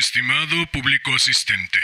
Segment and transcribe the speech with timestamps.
[0.00, 1.78] Estimado público asistente,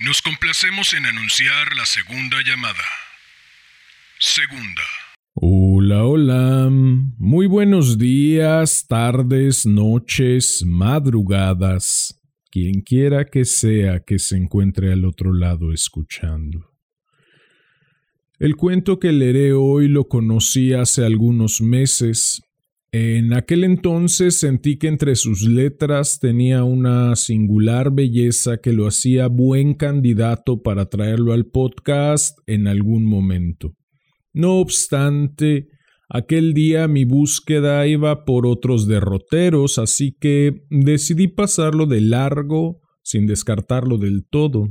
[0.00, 2.86] nos complacemos en anunciar la segunda llamada.
[4.18, 4.82] Segunda.
[5.34, 6.70] Hola, hola.
[6.70, 12.18] Muy buenos días, tardes, noches, madrugadas.
[12.50, 16.72] Quien quiera que sea que se encuentre al otro lado escuchando.
[18.38, 22.42] El cuento que leeré hoy lo conocí hace algunos meses,
[22.92, 29.26] en aquel entonces sentí que entre sus letras tenía una singular belleza que lo hacía
[29.26, 33.74] buen candidato para traerlo al podcast en algún momento.
[34.32, 35.66] No obstante,
[36.08, 43.26] aquel día mi búsqueda iba por otros derroteros, así que decidí pasarlo de largo sin
[43.26, 44.68] descartarlo del todo.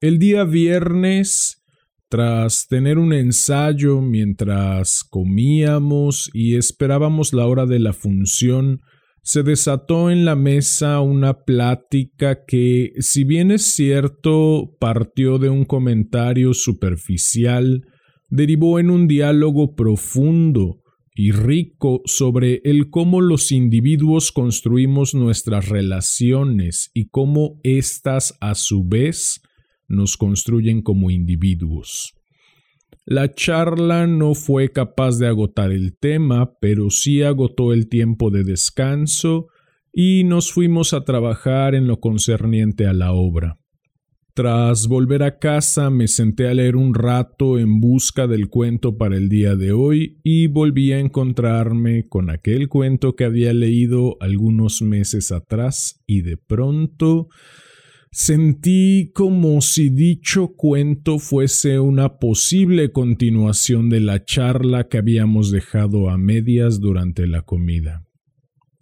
[0.00, 1.62] El día viernes
[2.08, 8.80] tras tener un ensayo mientras comíamos y esperábamos la hora de la función,
[9.22, 15.64] se desató en la mesa una plática que, si bien es cierto, partió de un
[15.64, 17.82] comentario superficial,
[18.28, 26.90] derivó en un diálogo profundo y rico sobre el cómo los individuos construimos nuestras relaciones
[26.94, 29.40] y cómo éstas a su vez
[29.88, 32.14] nos construyen como individuos.
[33.04, 38.42] La charla no fue capaz de agotar el tema, pero sí agotó el tiempo de
[38.42, 39.46] descanso
[39.92, 43.58] y nos fuimos a trabajar en lo concerniente a la obra.
[44.36, 49.16] Tras volver a casa me senté a leer un rato en busca del cuento para
[49.16, 54.82] el día de hoy y volví a encontrarme con aquel cuento que había leído algunos
[54.82, 57.28] meses atrás y de pronto
[58.10, 66.08] Sentí como si dicho cuento fuese una posible continuación de la charla que habíamos dejado
[66.08, 68.06] a medias durante la comida.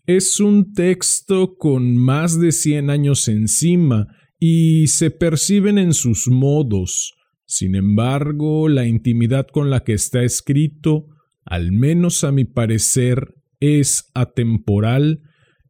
[0.06, 4.06] Es un texto con más de cien años encima
[4.38, 7.14] y se perciben en sus modos.
[7.46, 11.08] Sin embargo, la intimidad con la que está escrito,
[11.44, 15.22] al menos a mi parecer, es atemporal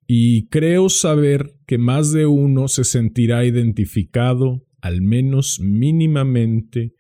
[0.07, 6.93] y creo saber que más de uno se sentirá identificado, al menos mínimamente,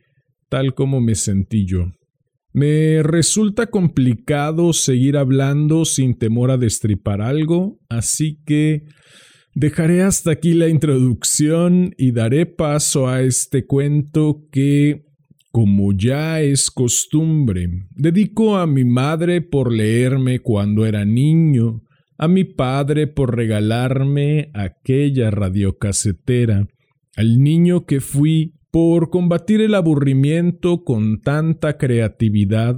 [0.48, 1.92] tal como me sentí yo.
[2.52, 8.84] Me resulta complicado seguir hablando sin temor a destripar algo, así que
[9.54, 15.04] dejaré hasta aquí la introducción y daré paso a este cuento que,
[15.50, 21.83] como ya es costumbre, dedico a mi madre por leerme cuando era niño
[22.16, 26.66] a mi padre por regalarme aquella radiocasetera,
[27.16, 32.76] al niño que fui por combatir el aburrimiento con tanta creatividad,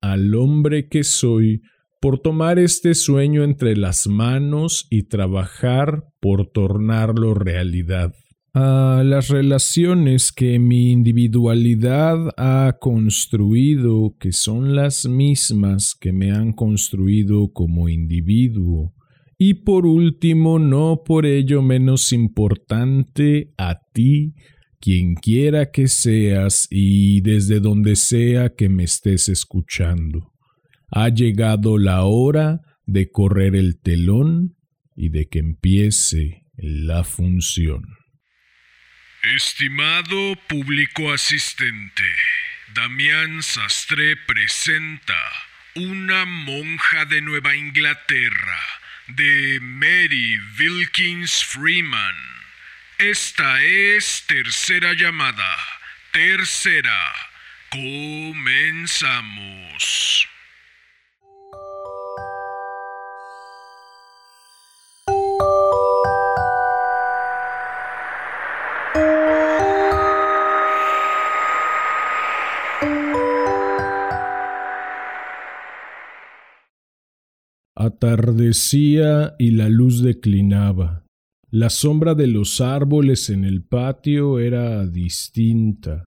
[0.00, 1.62] al hombre que soy
[2.00, 8.12] por tomar este sueño entre las manos y trabajar por tornarlo realidad
[8.54, 16.52] a las relaciones que mi individualidad ha construido, que son las mismas que me han
[16.52, 18.94] construido como individuo,
[19.38, 24.34] y por último, no por ello menos importante, a ti,
[24.80, 30.32] quien quiera que seas y desde donde sea que me estés escuchando.
[30.88, 34.56] Ha llegado la hora de correr el telón
[34.94, 38.01] y de que empiece la función.
[39.22, 42.02] Estimado público asistente,
[42.74, 45.16] Damián Sastre presenta
[45.74, 48.58] Una monja de Nueva Inglaterra
[49.06, 52.16] de Mary Wilkins Freeman.
[52.98, 55.56] Esta es tercera llamada.
[56.10, 57.14] Tercera.
[57.70, 58.72] Comenzamos.
[77.84, 81.04] Atardecía y la luz declinaba.
[81.50, 86.04] La sombra de los árboles en el patio era distinta.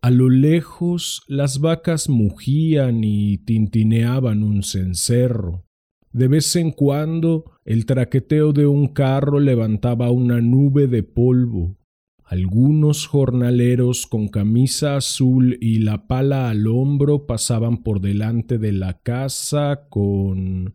[0.00, 5.66] A lo lejos las vacas mugían y tintineaban un cencerro.
[6.12, 11.76] De vez en cuando el traqueteo de un carro levantaba una nube de polvo.
[12.24, 18.94] Algunos jornaleros con camisa azul y la pala al hombro pasaban por delante de la
[19.02, 20.72] casa con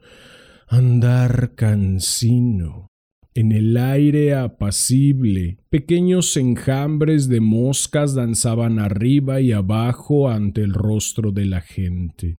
[0.74, 2.88] andar cansino.
[3.36, 11.32] En el aire apacible, pequeños enjambres de moscas danzaban arriba y abajo ante el rostro
[11.32, 12.38] de la gente.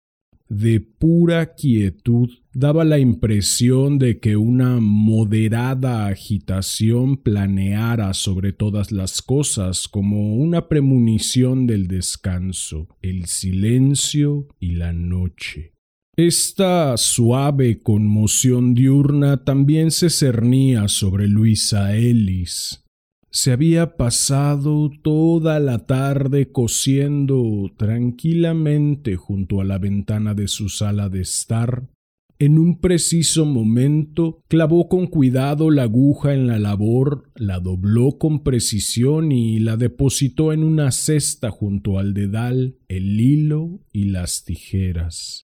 [0.48, 9.22] De pura quietud daba la impresión de que una moderada agitación planeara sobre todas las
[9.22, 15.73] cosas como una premonición del descanso, el silencio y la noche.
[16.16, 22.84] Esta suave conmoción diurna también se cernía sobre Luisa Ellis.
[23.32, 31.08] Se había pasado toda la tarde cosiendo tranquilamente junto a la ventana de su sala
[31.08, 31.88] de estar.
[32.38, 38.44] En un preciso momento clavó con cuidado la aguja en la labor, la dobló con
[38.44, 45.43] precisión y la depositó en una cesta junto al dedal, el hilo y las tijeras.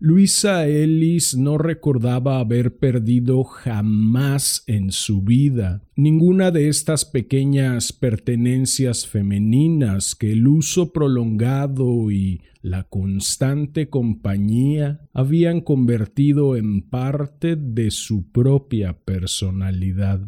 [0.00, 9.08] Luisa Ellis no recordaba haber perdido jamás en su vida ninguna de estas pequeñas pertenencias
[9.08, 18.30] femeninas que el uso prolongado y la constante compañía habían convertido en parte de su
[18.30, 20.20] propia personalidad.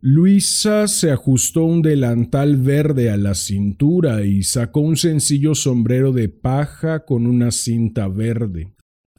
[0.00, 6.28] Luisa se ajustó un delantal verde a la cintura y sacó un sencillo sombrero de
[6.28, 8.74] paja con una cinta verde.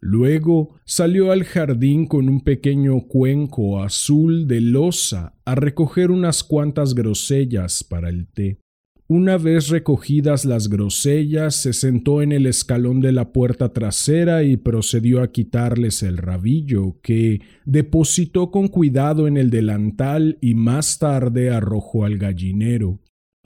[0.07, 6.93] Luego salió al jardín con un pequeño cuenco azul de losa a recoger unas cuantas
[6.93, 8.59] grosellas para el té.
[9.07, 14.57] Una vez recogidas las grosellas, se sentó en el escalón de la puerta trasera y
[14.57, 21.49] procedió a quitarles el rabillo, que depositó con cuidado en el delantal y más tarde
[21.49, 22.99] arrojó al gallinero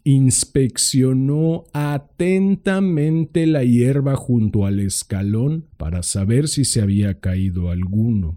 [0.10, 8.36] inspeccionó atentamente la hierba junto al escalón para saber si se había caído alguno.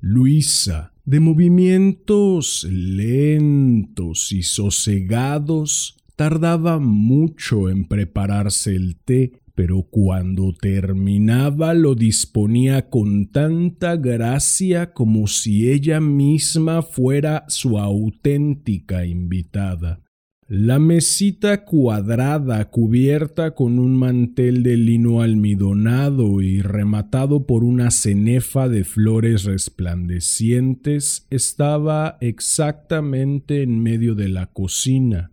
[0.00, 11.72] Luisa, de movimientos lentos y sosegados, tardaba mucho en prepararse el té, pero cuando terminaba
[11.72, 20.00] lo disponía con tanta gracia como si ella misma fuera su auténtica invitada.
[20.48, 28.68] La mesita cuadrada cubierta con un mantel de lino almidonado y rematado por una cenefa
[28.68, 35.31] de flores resplandecientes estaba exactamente en medio de la cocina,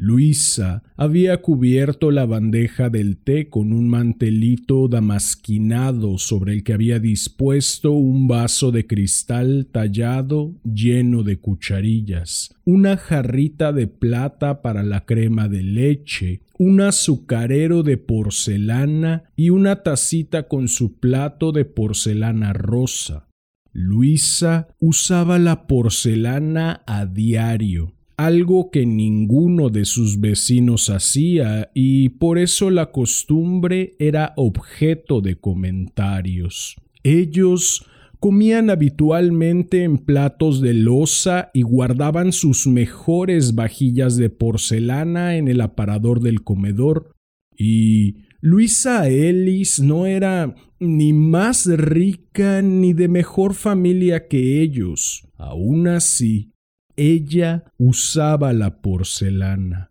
[0.00, 7.00] Luisa había cubierto la bandeja del té con un mantelito damasquinado sobre el que había
[7.00, 15.04] dispuesto un vaso de cristal tallado lleno de cucharillas, una jarrita de plata para la
[15.04, 22.52] crema de leche, un azucarero de porcelana y una tacita con su plato de porcelana
[22.52, 23.26] rosa.
[23.72, 32.38] Luisa usaba la porcelana a diario algo que ninguno de sus vecinos hacía y por
[32.38, 36.74] eso la costumbre era objeto de comentarios.
[37.04, 37.86] Ellos
[38.18, 45.60] comían habitualmente en platos de loza y guardaban sus mejores vajillas de porcelana en el
[45.60, 47.12] aparador del comedor.
[47.56, 55.24] Y Luisa Ellis no era ni más rica ni de mejor familia que ellos.
[55.36, 56.50] Aún así,
[56.98, 59.90] ella usaba la porcelana.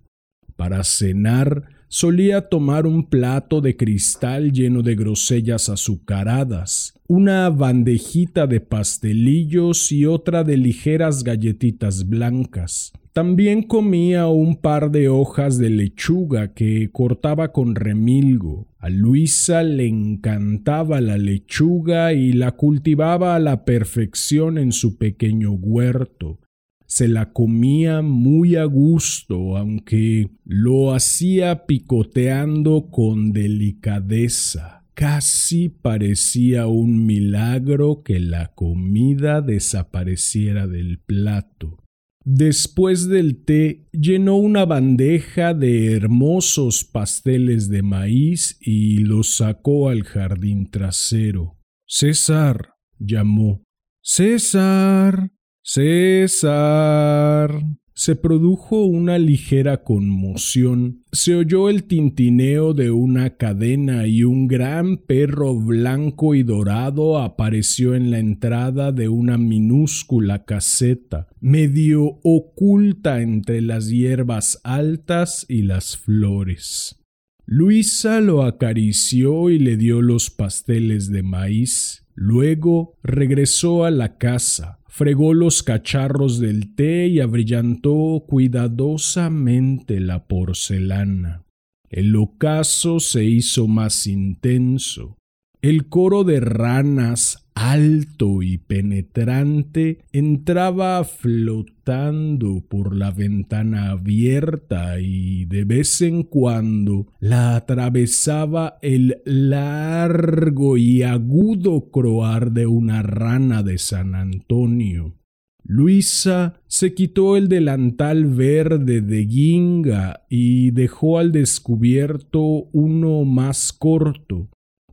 [0.57, 8.59] Para cenar solía tomar un plato de cristal lleno de grosellas azucaradas, una bandejita de
[8.59, 12.91] pastelillos y otra de ligeras galletitas blancas.
[13.13, 18.67] También comía un par de hojas de lechuga que cortaba con remilgo.
[18.77, 25.51] A Luisa le encantaba la lechuga y la cultivaba a la perfección en su pequeño
[25.53, 26.39] huerto
[26.87, 34.85] se la comía muy a gusto, aunque lo hacía picoteando con delicadeza.
[34.93, 41.83] Casi parecía un milagro que la comida desapareciera del plato.
[42.23, 50.03] Después del té llenó una bandeja de hermosos pasteles de maíz y los sacó al
[50.03, 51.57] jardín trasero.
[51.85, 53.63] César llamó.
[54.01, 55.31] César.
[55.69, 57.61] César.
[57.93, 61.03] Se produjo una ligera conmoción.
[61.11, 67.95] Se oyó el tintineo de una cadena y un gran perro blanco y dorado apareció
[67.95, 75.97] en la entrada de una minúscula caseta, medio oculta entre las hierbas altas y las
[75.97, 77.03] flores.
[77.45, 82.05] Luisa lo acarició y le dio los pasteles de maíz.
[82.15, 91.43] Luego regresó a la casa fregó los cacharros del té y abrillantó cuidadosamente la porcelana.
[91.87, 95.15] El ocaso se hizo más intenso.
[95.61, 105.63] El coro de ranas, alto y penetrante, entraba flotando por la ventana abierta y de
[105.65, 114.13] vez en cuando la atravesaba el largo y agudo croar de una rana de San
[114.13, 115.15] Antonio.
[115.63, 124.47] Luisa se quitó el delantal verde de guinga y dejó al descubierto uno más corto,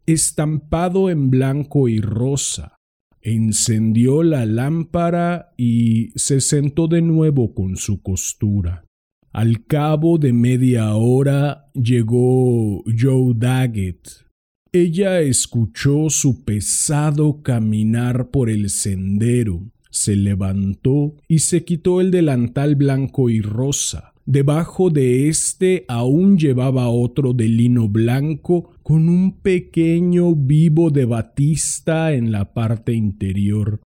[0.06, 2.76] estampado en blanco y rosa.
[3.20, 8.84] Encendió la lámpara y se sentó de nuevo con su costura.
[9.32, 14.26] Al cabo de media hora llegó Joe Daggett.
[14.72, 22.74] Ella escuchó su pesado caminar por el sendero se levantó y se quitó el delantal
[22.74, 24.13] blanco y rosa.
[24.26, 32.14] Debajo de éste aún llevaba otro de lino blanco con un pequeño vivo de batista
[32.14, 33.80] en la parte interior.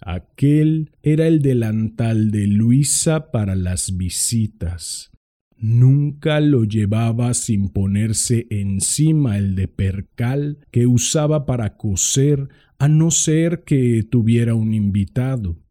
[0.00, 5.12] Aquel era el delantal de Luisa para las visitas.
[5.56, 12.48] Nunca lo llevaba sin ponerse encima el de percal que usaba para coser
[12.78, 15.63] a no ser que tuviera un invitado.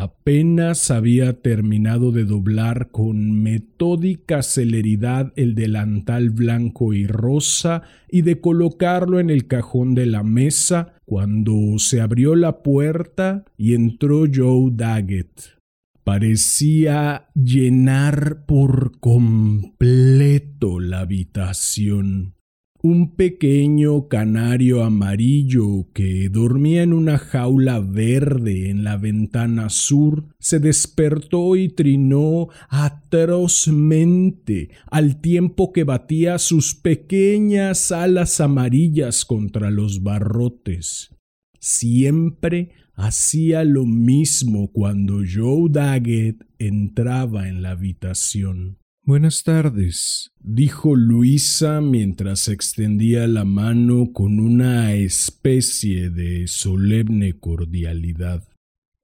[0.00, 8.40] Apenas había terminado de doblar con metódica celeridad el delantal blanco y rosa y de
[8.40, 14.70] colocarlo en el cajón de la mesa cuando se abrió la puerta y entró Joe
[14.72, 15.58] Daggett.
[16.02, 22.36] Parecía llenar por completo la habitación
[22.82, 30.60] un pequeño canario amarillo que dormía en una jaula verde en la ventana sur se
[30.60, 41.14] despertó y trinó atrozmente al tiempo que batía sus pequeñas alas amarillas contra los barrotes.
[41.58, 48.79] Siempre hacía lo mismo cuando Joe Daggett entraba en la habitación.
[49.10, 58.46] Buenas tardes, dijo Luisa mientras extendía la mano con una especie de solemne cordialidad.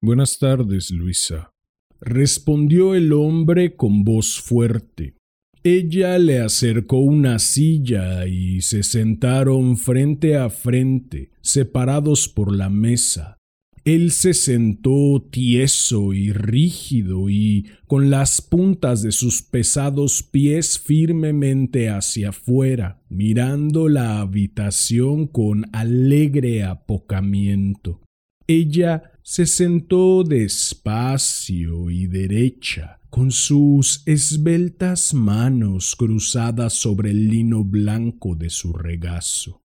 [0.00, 1.50] Buenas tardes, Luisa,
[2.00, 5.16] respondió el hombre con voz fuerte.
[5.64, 13.35] Ella le acercó una silla y se sentaron frente a frente, separados por la mesa.
[13.86, 21.88] Él se sentó tieso y rígido y con las puntas de sus pesados pies firmemente
[21.88, 28.00] hacia afuera, mirando la habitación con alegre apocamiento.
[28.48, 38.34] Ella se sentó despacio y derecha, con sus esbeltas manos cruzadas sobre el lino blanco
[38.34, 39.62] de su regazo.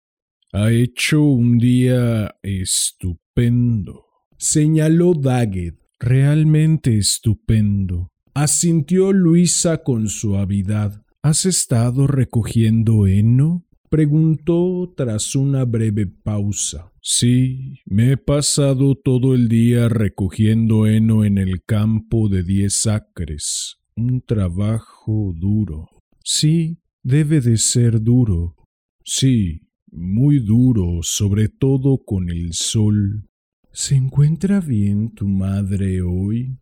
[0.54, 4.11] Ha hecho un día estupendo
[4.42, 5.78] señaló Daggett.
[6.00, 8.10] Realmente estupendo.
[8.34, 11.04] Asintió Luisa con suavidad.
[11.22, 13.68] ¿Has estado recogiendo heno?
[13.90, 16.92] preguntó tras una breve pausa.
[17.02, 23.78] Sí, me he pasado todo el día recogiendo heno en el campo de diez acres.
[23.96, 25.88] Un trabajo duro.
[26.24, 28.56] Sí, debe de ser duro.
[29.04, 33.28] Sí, muy duro, sobre todo con el sol.
[33.74, 36.58] ¿Se encuentra bien tu madre hoy?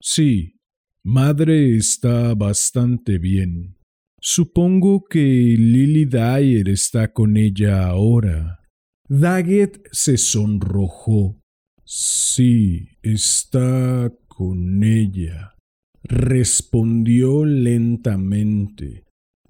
[0.00, 0.56] Sí,
[1.04, 3.76] madre está bastante bien.
[4.18, 8.60] Supongo que Lily Dyer está con ella ahora.
[9.06, 11.38] Daggett se sonrojó.
[11.84, 15.54] Sí, está con ella,
[16.02, 19.03] respondió lentamente.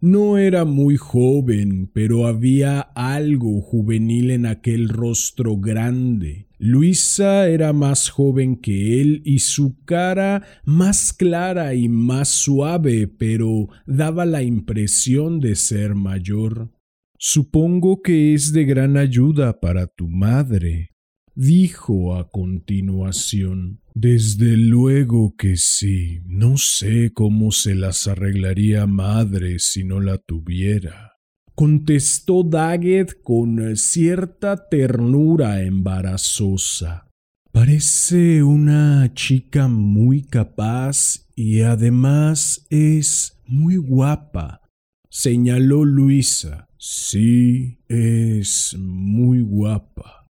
[0.07, 6.47] No era muy joven, pero había algo juvenil en aquel rostro grande.
[6.59, 13.71] Luisa era más joven que él y su cara más clara y más suave, pero
[13.87, 16.71] daba la impresión de ser mayor.
[17.19, 20.91] Supongo que es de gran ayuda para tu madre,
[21.35, 23.81] dijo a continuación.
[23.97, 26.21] Desde luego que sí.
[26.27, 31.13] No sé cómo se las arreglaría madre si no la tuviera.
[31.55, 37.09] Contestó Daggett con cierta ternura embarazosa.
[37.53, 44.61] Parece una chica muy capaz y además es muy guapa,
[45.09, 46.67] señaló Luisa.
[46.79, 50.24] Sí, es muy guapa.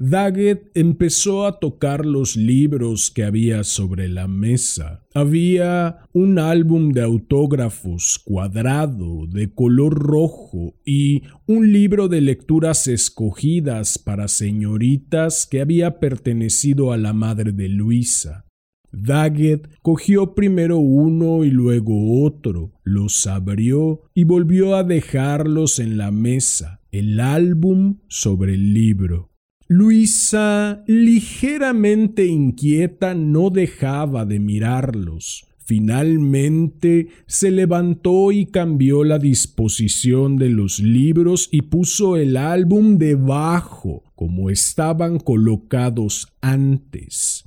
[0.00, 5.04] Daggett empezó a tocar los libros que había sobre la mesa.
[5.12, 13.98] Había un álbum de autógrafos cuadrado de color rojo y un libro de lecturas escogidas
[13.98, 18.46] para señoritas que había pertenecido a la madre de Luisa.
[18.92, 26.12] Daggett cogió primero uno y luego otro, los abrió y volvió a dejarlos en la
[26.12, 29.32] mesa, el álbum sobre el libro.
[29.70, 35.46] Luisa, ligeramente inquieta, no dejaba de mirarlos.
[35.58, 44.04] Finalmente se levantó y cambió la disposición de los libros y puso el álbum debajo,
[44.14, 47.44] como estaban colocados antes.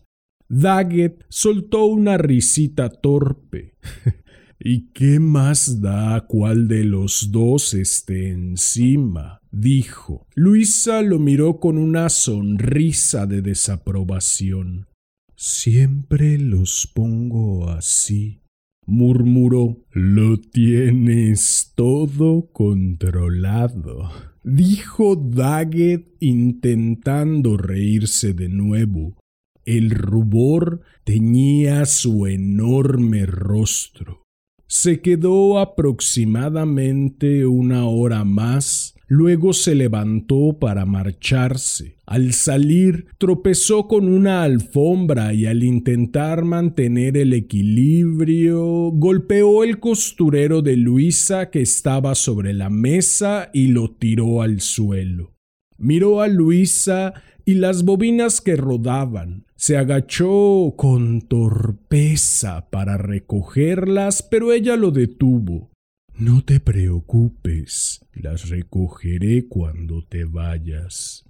[0.48, 3.74] Daggett soltó una risita torpe.
[4.60, 9.41] ¿Y qué más da cuál de los dos esté encima?
[9.52, 10.26] Dijo.
[10.34, 14.88] Luisa lo miró con una sonrisa de desaprobación.
[15.36, 18.42] Siempre los pongo así,
[18.86, 19.78] murmuró.
[19.92, 24.12] Lo tienes todo controlado,
[24.44, 29.18] dijo Daggett intentando reírse de nuevo.
[29.66, 34.24] El rubor teñía su enorme rostro.
[34.68, 41.98] Se quedó aproximadamente una hora más Luego se levantó para marcharse.
[42.06, 50.62] Al salir, tropezó con una alfombra y al intentar mantener el equilibrio, golpeó el costurero
[50.62, 55.36] de Luisa que estaba sobre la mesa y lo tiró al suelo.
[55.78, 57.14] Miró a Luisa
[57.44, 59.46] y las bobinas que rodaban.
[59.58, 65.71] Se agachó con torpeza para recogerlas, pero ella lo detuvo.
[66.18, 71.26] No te preocupes, las recogeré cuando te vayas.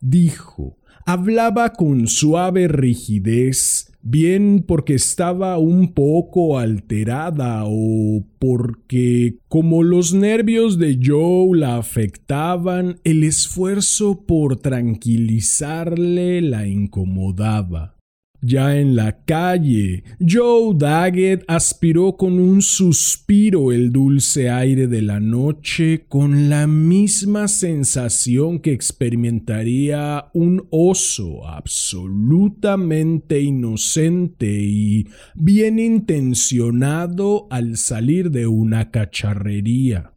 [0.00, 10.14] Dijo, hablaba con suave rigidez, bien porque estaba un poco alterada o porque, como los
[10.14, 17.95] nervios de Joe la afectaban, el esfuerzo por tranquilizarle la incomodaba.
[18.40, 25.20] Ya en la calle, Joe Daggett aspiró con un suspiro el dulce aire de la
[25.20, 37.76] noche con la misma sensación que experimentaría un oso absolutamente inocente y bien intencionado al
[37.76, 40.15] salir de una cacharrería.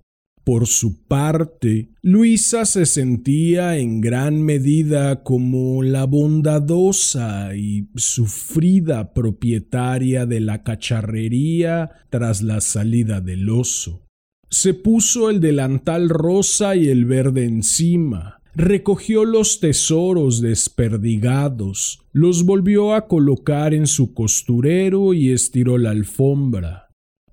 [0.50, 10.26] Por su parte, Luisa se sentía en gran medida como la bondadosa y sufrida propietaria
[10.26, 14.08] de la cacharrería tras la salida del oso.
[14.50, 22.96] Se puso el delantal rosa y el verde encima, recogió los tesoros desperdigados, los volvió
[22.96, 26.89] a colocar en su costurero y estiró la alfombra.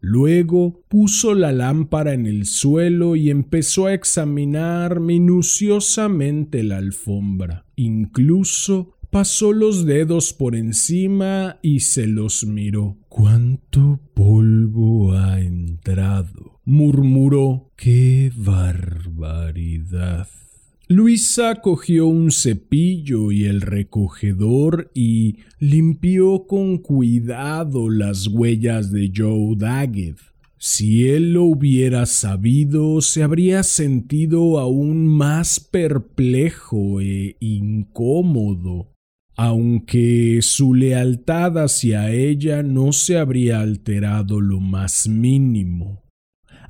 [0.08, 7.66] Luego puso la lámpara en el suelo y empezó a examinar minuciosamente la alfombra.
[7.74, 12.98] Incluso pasó los dedos por encima y se los miró.
[13.08, 16.60] ¿Cuánto polvo ha entrado?
[16.64, 17.72] murmuró.
[17.74, 20.28] ¡Qué barbaridad!
[20.88, 29.56] Luisa cogió un cepillo y el recogedor y limpió con cuidado las huellas de Joe
[29.56, 30.16] Daggett.
[30.58, 38.92] Si él lo hubiera sabido, se habría sentido aún más perplejo e incómodo,
[39.36, 46.05] aunque su lealtad hacia ella no se habría alterado lo más mínimo.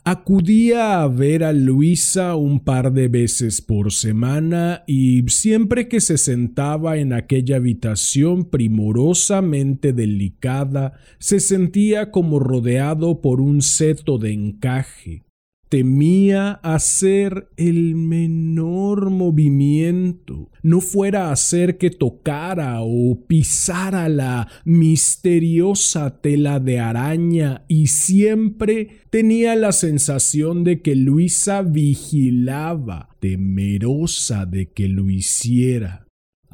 [0.08, 6.16] Acudía a ver a Luisa un par de veces por semana y siempre que se
[6.16, 15.25] sentaba en aquella habitación primorosamente delicada, se sentía como rodeado por un seto de encaje
[15.68, 26.20] temía hacer el menor movimiento, no fuera a hacer que tocara o pisara la misteriosa
[26.20, 34.88] tela de araña y siempre tenía la sensación de que Luisa vigilaba, temerosa de que
[34.88, 36.05] lo hiciera.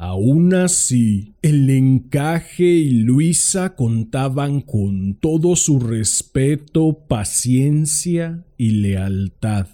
[0.05, 9.69] Aún así, el encaje y Luisa contaban con todo su respeto, paciencia y lealtad.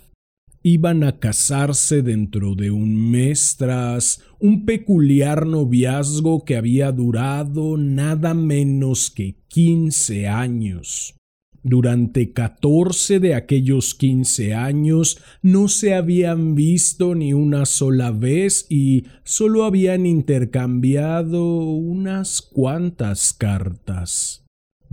[0.63, 8.35] Iban a casarse dentro de un mes tras un peculiar noviazgo que había durado nada
[8.35, 11.18] menos que quince años.
[11.63, 19.05] Durante catorce de aquellos quince años no se habían visto ni una sola vez y
[19.25, 24.45] solo habían intercambiado unas cuantas cartas.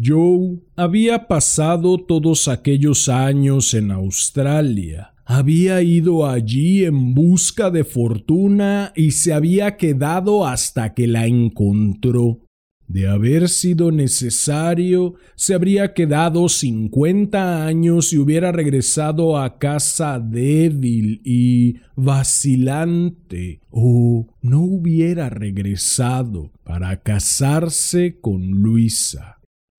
[0.03, 5.13] Joe había pasado todos aquellos años en Australia.
[5.25, 12.44] Había ido allí en busca de fortuna y se había quedado hasta que la encontró.
[12.87, 21.21] De haber sido necesario, se habría quedado cincuenta años y hubiera regresado a casa débil
[21.23, 29.35] y vacilante, o no hubiera regresado para casarse con Luisa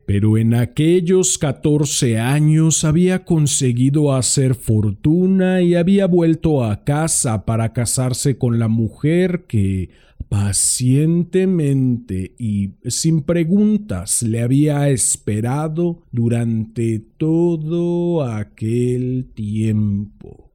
[0.07, 7.73] pero en aquellos catorce años había conseguido hacer fortuna y había vuelto a casa para
[7.73, 9.91] casarse con la mujer que
[10.29, 20.46] pacientemente y sin preguntas le había esperado durante todo aquel tiempo.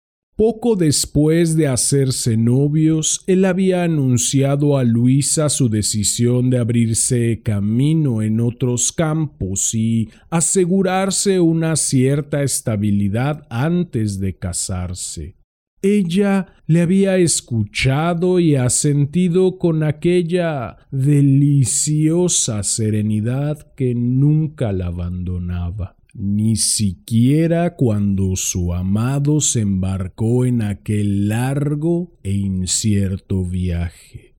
[0.41, 8.23] Poco después de hacerse novios, él había anunciado a Luisa su decisión de abrirse camino
[8.23, 15.35] en otros campos y asegurarse una cierta estabilidad antes de casarse.
[15.83, 26.55] Ella le había escuchado y asentido con aquella deliciosa serenidad que nunca la abandonaba ni
[26.55, 34.31] siquiera cuando su amado se embarcó en aquel largo e incierto viaje.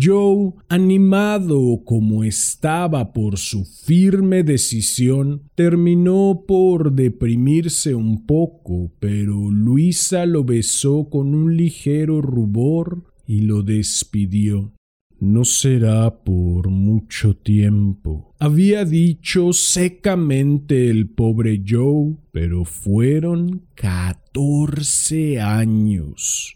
[0.00, 10.26] Joe, animado como estaba por su firme decisión, terminó por deprimirse un poco, pero Luisa
[10.26, 14.72] lo besó con un ligero rubor y lo despidió.
[15.20, 18.34] No será por mucho tiempo.
[18.38, 26.54] Había dicho secamente el pobre Joe, pero fueron catorce años.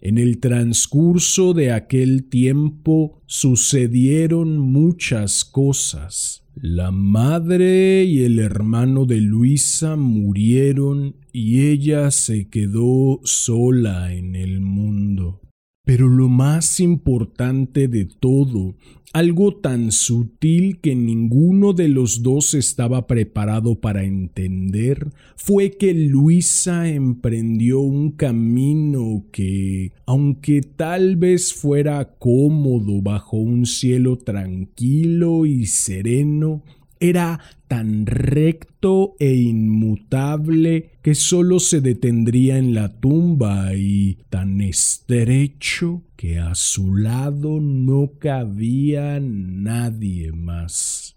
[0.00, 6.42] En el transcurso de aquel tiempo sucedieron muchas cosas.
[6.56, 14.60] La madre y el hermano de Luisa murieron y ella se quedó sola en el
[14.60, 15.40] mundo.
[15.84, 18.76] Pero lo más importante de todo,
[19.12, 26.88] algo tan sutil que ninguno de los dos estaba preparado para entender, fue que Luisa
[26.88, 36.62] emprendió un camino que, aunque tal vez fuera cómodo bajo un cielo tranquilo y sereno,
[37.02, 46.04] era tan recto e inmutable que sólo se detendría en la tumba y tan estrecho
[46.16, 51.16] que a su lado no cabía nadie más.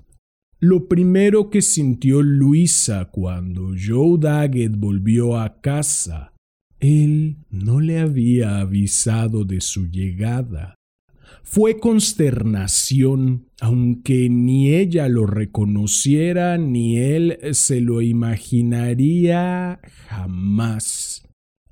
[0.60, 6.34] Lo primero que sintió Luisa cuando Joe Daggett volvió a casa,
[6.80, 10.76] él no le había avisado de su llegada
[11.46, 21.26] fue consternación, aunque ni ella lo reconociera ni él se lo imaginaría jamás.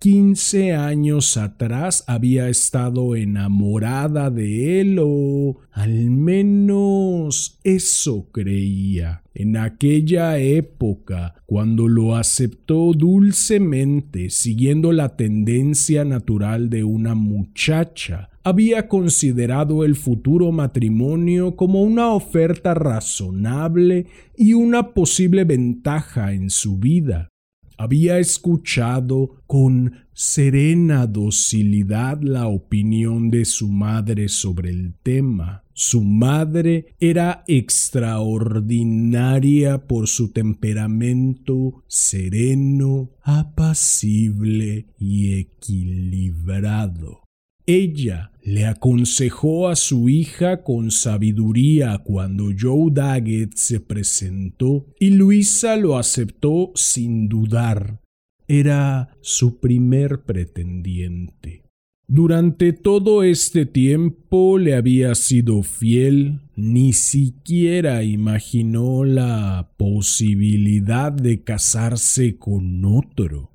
[0.03, 9.23] Quince años atrás había estado enamorada de él o al menos eso creía.
[9.33, 18.88] En aquella época, cuando lo aceptó dulcemente, siguiendo la tendencia natural de una muchacha, había
[18.88, 27.29] considerado el futuro matrimonio como una oferta razonable y una posible ventaja en su vida
[27.77, 35.63] había escuchado con serena docilidad la opinión de su madre sobre el tema.
[35.73, 47.23] Su madre era extraordinaria por su temperamento sereno, apacible y equilibrado.
[47.65, 55.77] Ella le aconsejó a su hija con sabiduría cuando Joe Daggett se presentó y Luisa
[55.77, 58.01] lo aceptó sin dudar.
[58.47, 61.63] Era su primer pretendiente.
[62.06, 72.38] Durante todo este tiempo le había sido fiel, ni siquiera imaginó la posibilidad de casarse
[72.38, 73.52] con otro.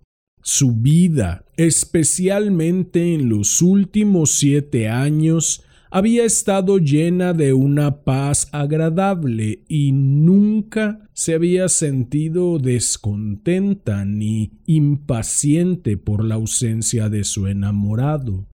[0.51, 9.63] Su vida, especialmente en los últimos siete años, había estado llena de una paz agradable
[9.69, 18.49] y nunca se había sentido descontenta ni impaciente por la ausencia de su enamorado.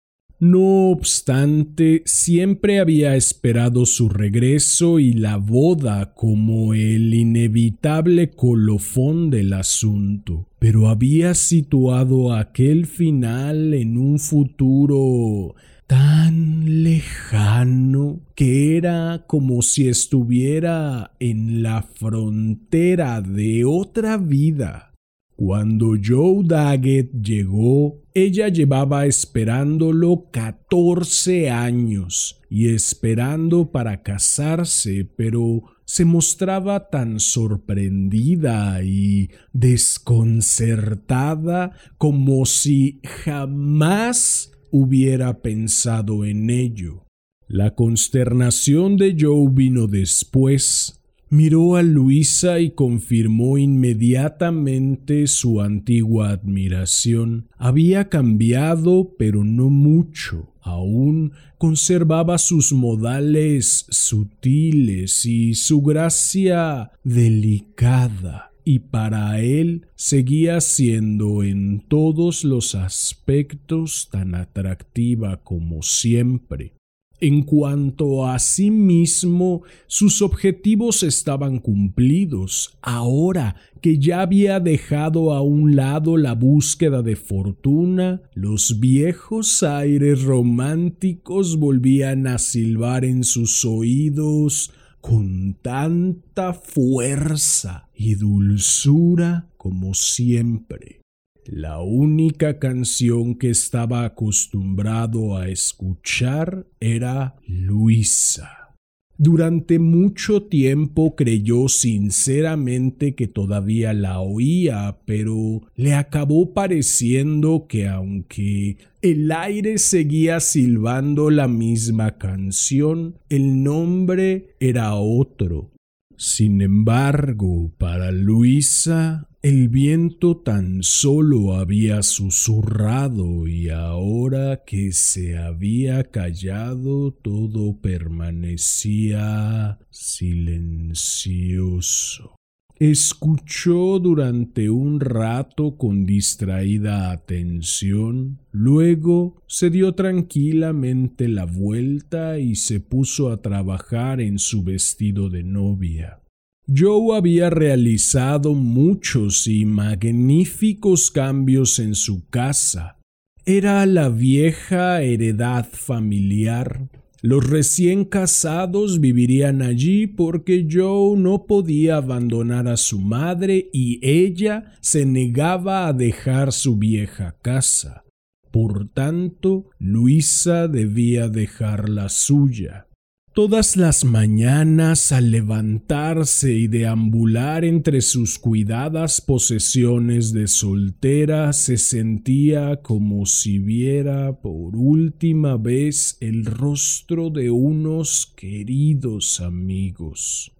[0.42, 9.52] No obstante, siempre había esperado su regreso y la boda como el inevitable colofón del
[9.52, 15.54] asunto, pero había situado aquel final en un futuro
[15.86, 24.92] tan lejano que era como si estuviera en la frontera de otra vida.
[25.36, 36.04] Cuando Joe Daggett llegó, ella llevaba esperándolo 14 años y esperando para casarse, pero se
[36.04, 47.06] mostraba tan sorprendida y desconcertada como si jamás hubiera pensado en ello.
[47.46, 51.01] La consternación de Joe vino después,
[51.32, 57.48] Miró a Luisa y confirmó inmediatamente su antigua admiración.
[57.56, 60.52] Había cambiado, pero no mucho.
[60.60, 71.80] Aún conservaba sus modales sutiles y su gracia delicada y para él seguía siendo en
[71.88, 76.74] todos los aspectos tan atractiva como siempre.
[77.22, 82.76] En cuanto a sí mismo, sus objetivos estaban cumplidos.
[82.82, 90.24] Ahora que ya había dejado a un lado la búsqueda de fortuna, los viejos aires
[90.24, 101.01] románticos volvían a silbar en sus oídos con tanta fuerza y dulzura como siempre.
[101.44, 108.76] La única canción que estaba acostumbrado a escuchar era Luisa.
[109.18, 118.78] Durante mucho tiempo creyó sinceramente que todavía la oía, pero le acabó pareciendo que aunque
[119.00, 125.72] el aire seguía silbando la misma canción, el nombre era otro.
[126.16, 136.04] Sin embargo, para Luisa el viento tan solo había susurrado y ahora que se había
[136.04, 142.36] callado todo permanecía silencioso.
[142.78, 152.78] Escuchó durante un rato con distraída atención, luego se dio tranquilamente la vuelta y se
[152.78, 156.21] puso a trabajar en su vestido de novia.
[156.68, 162.98] Joe había realizado muchos y magníficos cambios en su casa.
[163.44, 166.88] Era la vieja heredad familiar.
[167.20, 174.76] Los recién casados vivirían allí porque Joe no podía abandonar a su madre y ella
[174.80, 178.04] se negaba a dejar su vieja casa.
[178.52, 182.86] Por tanto, Luisa debía dejar la suya.
[183.34, 192.82] Todas las mañanas al levantarse y deambular entre sus cuidadas posesiones de soltera se sentía
[192.82, 200.52] como si viera por última vez el rostro de unos queridos amigos.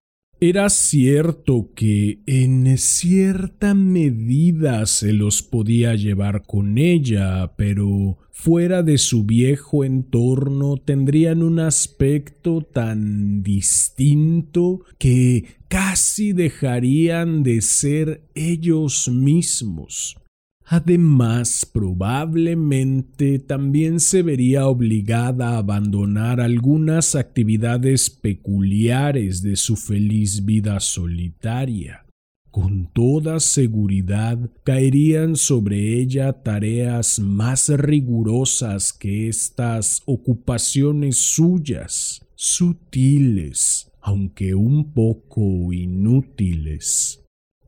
[0.44, 8.98] Era cierto que en cierta medida se los podía llevar con ella, pero fuera de
[8.98, 20.16] su viejo entorno tendrían un aspecto tan distinto que casi dejarían de ser ellos mismos.
[20.64, 30.80] Además, probablemente también se vería obligada a abandonar algunas actividades peculiares de su feliz vida
[30.80, 32.06] solitaria.
[32.50, 44.54] Con toda seguridad caerían sobre ella tareas más rigurosas que estas ocupaciones suyas, sutiles, aunque
[44.54, 47.21] un poco inútiles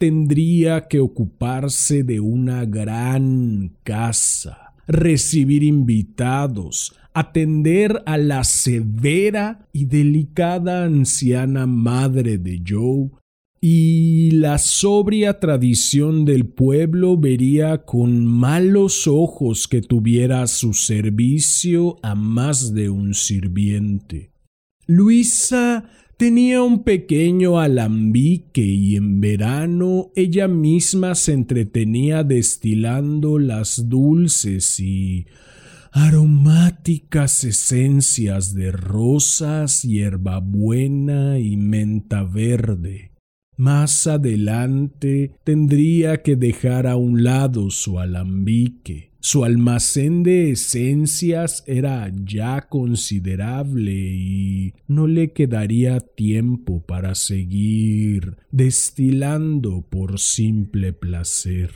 [0.04, 10.84] tendría que ocuparse de una gran casa, recibir invitados, atender a la severa y delicada
[10.84, 13.12] anciana madre de Joe,
[13.62, 21.96] y la sobria tradición del pueblo vería con malos ojos que tuviera a su servicio
[22.02, 24.32] a más de un sirviente.
[24.86, 34.78] Luisa Tenía un pequeño alambique y en verano ella misma se entretenía destilando las dulces
[34.78, 35.26] y
[35.90, 43.10] aromáticas esencias de rosas, hierbabuena y menta verde.
[43.56, 52.12] Más adelante tendría que dejar a un lado su alambique Su almacén de esencias era
[52.26, 61.70] ya considerable y no le quedaría tiempo para seguir destilando por simple placer.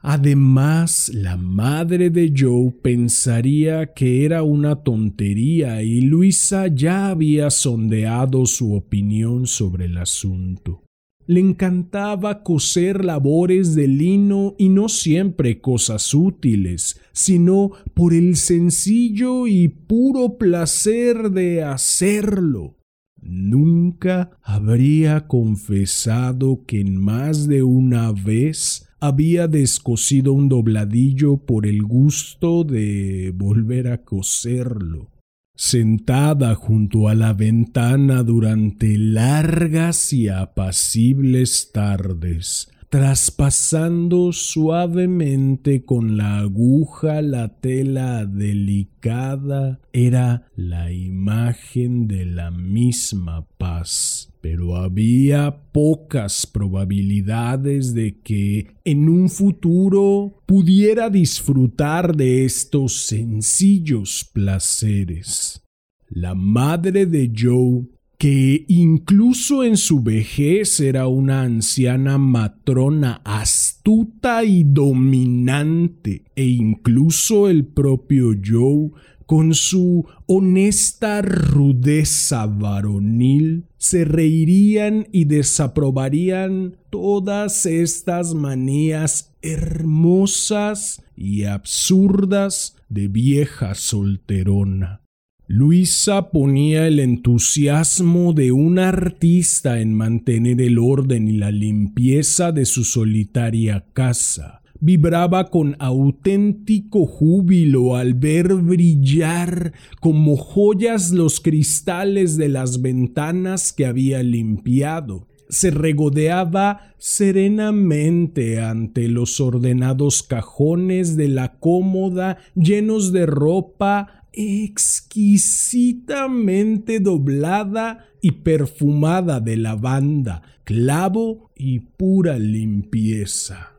[0.00, 8.44] Además, la madre de Joe pensaría que era una tontería y Luisa ya había sondeado
[8.44, 10.82] su opinión sobre el asunto.
[11.26, 19.46] Le encantaba coser labores de lino y no siempre cosas útiles, sino por el sencillo
[19.46, 22.76] y puro placer de hacerlo.
[23.20, 32.64] Nunca habría confesado que más de una vez había descosido un dobladillo por el gusto
[32.64, 35.10] de volver a coserlo.
[35.54, 47.22] Sentada junto a la ventana durante largas y apacibles tardes, traspasando suavemente con la aguja
[47.22, 54.30] la tela delicada, era la imagen de la misma paz.
[54.42, 65.62] Pero había pocas probabilidades de que en un futuro pudiera disfrutar de estos sencillos placeres.
[66.10, 67.86] La madre de Joe
[68.22, 77.64] que incluso en su vejez era una anciana matrona astuta y dominante, e incluso el
[77.64, 78.92] propio Joe,
[79.26, 92.76] con su honesta rudeza varonil, se reirían y desaprobarían todas estas manías hermosas y absurdas
[92.88, 95.01] de vieja solterona.
[95.48, 102.64] Luisa ponía el entusiasmo de un artista en mantener el orden y la limpieza de
[102.64, 104.62] su solitaria casa.
[104.78, 113.86] Vibraba con auténtico júbilo al ver brillar como joyas los cristales de las ventanas que
[113.86, 124.21] había limpiado se regodeaba serenamente ante los ordenados cajones de la cómoda llenos de ropa
[124.32, 133.72] exquisitamente doblada y perfumada de lavanda, clavo y pura limpieza.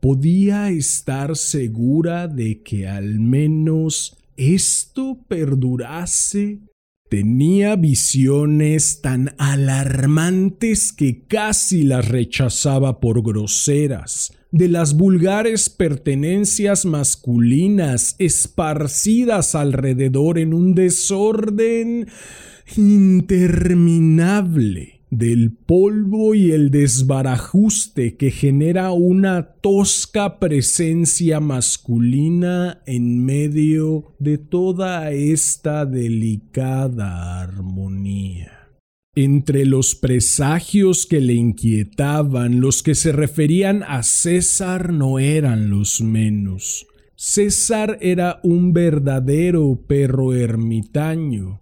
[0.00, 6.60] Podía estar segura de que al menos esto perdurase
[7.10, 18.16] Tenía visiones tan alarmantes que casi las rechazaba por groseras, de las vulgares pertenencias masculinas
[18.18, 22.08] esparcidas alrededor en un desorden
[22.76, 34.38] interminable del polvo y el desbarajuste que genera una tosca presencia masculina en medio de
[34.38, 38.59] toda esta delicada armonía.
[39.14, 46.00] Entre los presagios que le inquietaban, los que se referían a César no eran los
[46.00, 46.86] menos.
[47.16, 51.60] César era un verdadero perro ermitaño,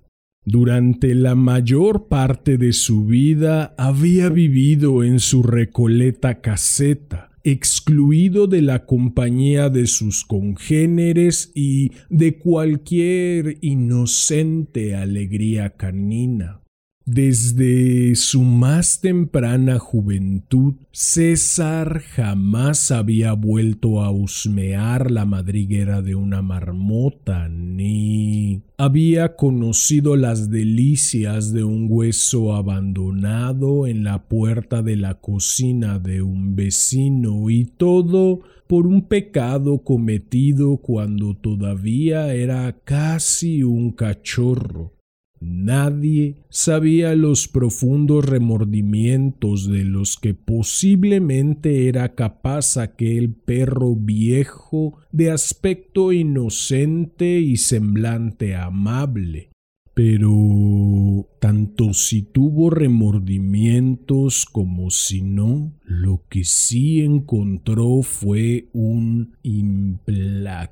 [0.51, 8.63] durante la mayor parte de su vida había vivido en su recoleta caseta, excluido de
[8.63, 16.63] la compañía de sus congéneres y de cualquier inocente alegría canina.
[17.11, 26.42] Desde su más temprana juventud, César jamás había vuelto a husmear la madriguera de una
[26.42, 35.14] marmota, ni había conocido las delicias de un hueso abandonado en la puerta de la
[35.14, 43.92] cocina de un vecino, y todo por un pecado cometido cuando todavía era casi un
[43.92, 44.98] cachorro
[45.40, 55.31] Nadie sabía los profundos remordimientos de los que posiblemente era capaz aquel perro viejo de
[55.31, 59.51] aspecto inocente y semblante amable.
[59.94, 70.68] Pero tanto si tuvo remordimientos como si no, lo que sí encontró fue un implacable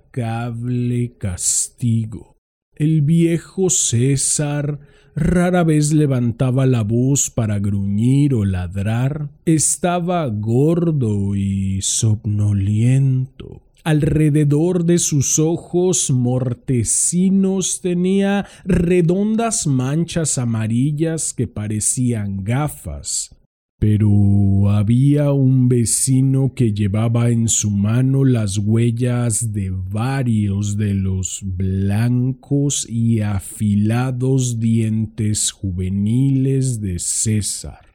[1.19, 2.36] castigo.
[2.77, 4.79] El viejo César
[5.15, 9.31] rara vez levantaba la voz para gruñir o ladrar.
[9.47, 13.63] Estaba gordo y somnoliento.
[13.83, 23.35] Alrededor de sus ojos mortecinos tenía redondas manchas amarillas que parecían gafas.
[23.79, 31.41] Pero había un vecino que llevaba en su mano las huellas de varios de los
[31.45, 37.87] blancos y afilados dientes juveniles de César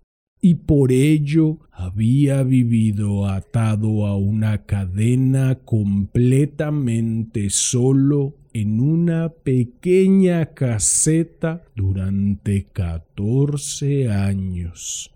[0.42, 11.64] y por ello había vivido atado a una cadena completamente solo en una pequeña caseta
[11.76, 15.12] durante catorce años.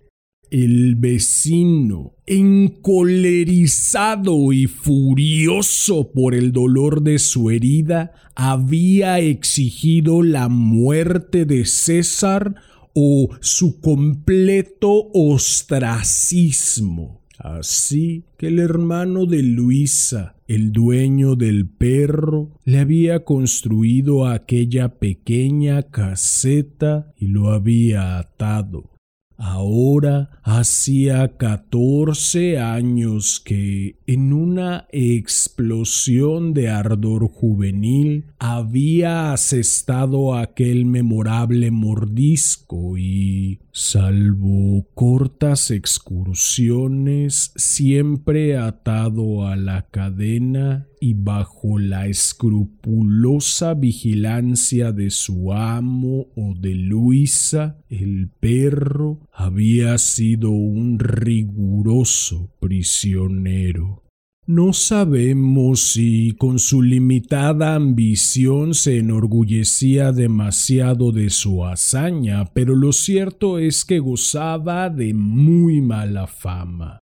[0.57, 11.43] El vecino, encolerizado y furioso por el dolor de su herida, había exigido la muerte
[11.43, 12.55] de César
[12.93, 17.19] o su completo ostracismo.
[17.37, 25.83] Así que el hermano de Luisa, el dueño del perro, le había construido aquella pequeña
[25.83, 28.94] caseta y lo había atado.
[29.37, 41.69] Ahora hacía catorce años que, en una explosión de ardor juvenil, había asestado aquel memorable
[41.71, 54.93] mordisco y, salvo cortas excursiones, siempre atado a la cadena y bajo la escrupulosa vigilancia
[54.93, 64.04] de su amo o de Luisa, el perro había sido un riguroso prisionero.
[64.47, 72.93] No sabemos si con su limitada ambición se enorgullecía demasiado de su hazaña, pero lo
[72.93, 76.99] cierto es que gozaba de muy mala fama.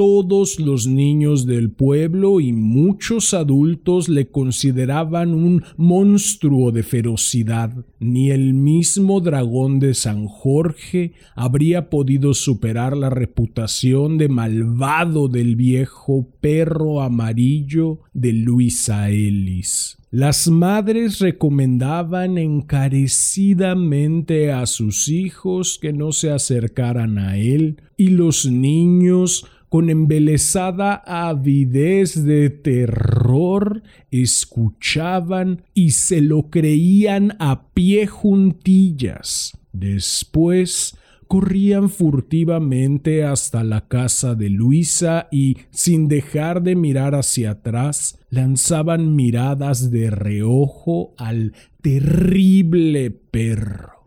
[0.00, 7.84] Todos los niños del pueblo y muchos adultos le consideraban un monstruo de ferocidad.
[7.98, 15.54] Ni el mismo dragón de San Jorge habría podido superar la reputación de malvado del
[15.54, 19.98] viejo perro amarillo de Luisa Ellis.
[20.10, 28.50] Las madres recomendaban encarecidamente a sus hijos que no se acercaran a él y los
[28.50, 39.56] niños con embelesada avidez de terror, escuchaban y se lo creían a pie juntillas.
[39.72, 40.98] Después
[41.28, 49.14] corrían furtivamente hasta la casa de Luisa y, sin dejar de mirar hacia atrás, lanzaban
[49.14, 53.99] miradas de reojo al terrible perro.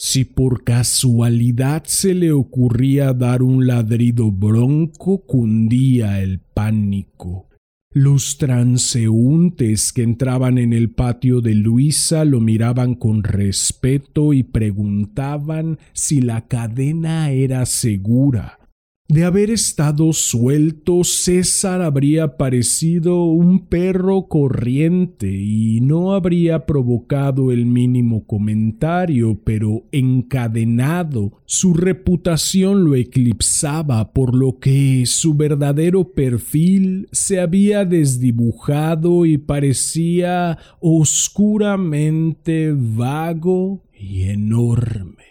[0.00, 7.48] Si por casualidad se le ocurría dar un ladrido bronco, cundía el pánico.
[7.92, 15.80] Los transeúntes que entraban en el patio de Luisa lo miraban con respeto y preguntaban
[15.94, 18.67] si la cadena era segura.
[19.10, 27.64] De haber estado suelto, César habría parecido un perro corriente y no habría provocado el
[27.64, 37.40] mínimo comentario, pero encadenado, su reputación lo eclipsaba, por lo que su verdadero perfil se
[37.40, 45.27] había desdibujado y parecía oscuramente vago y enorme.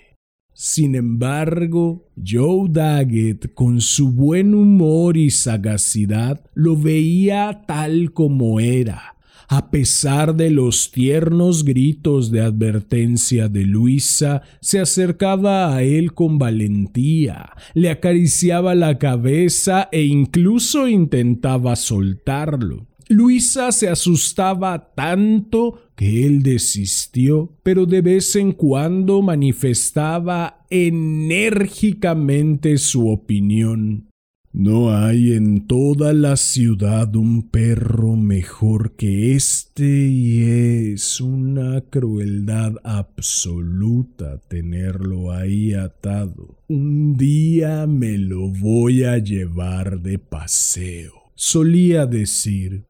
[0.59, 9.17] Sin embargo, Joe Daggett, con su buen humor y sagacidad, lo veía tal como era.
[9.49, 16.39] A pesar de los tiernos gritos de advertencia de Luisa, se acercaba a él con
[16.39, 22.87] valentía, le acariciaba la cabeza e incluso intentaba soltarlo.
[23.09, 33.09] Luisa se asustaba tanto que él desistió, pero de vez en cuando manifestaba enérgicamente su
[33.09, 34.07] opinión.
[34.53, 42.73] No hay en toda la ciudad un perro mejor que este y es una crueldad
[42.83, 46.57] absoluta tenerlo ahí atado.
[46.67, 51.13] Un día me lo voy a llevar de paseo.
[51.35, 52.85] Solía decir,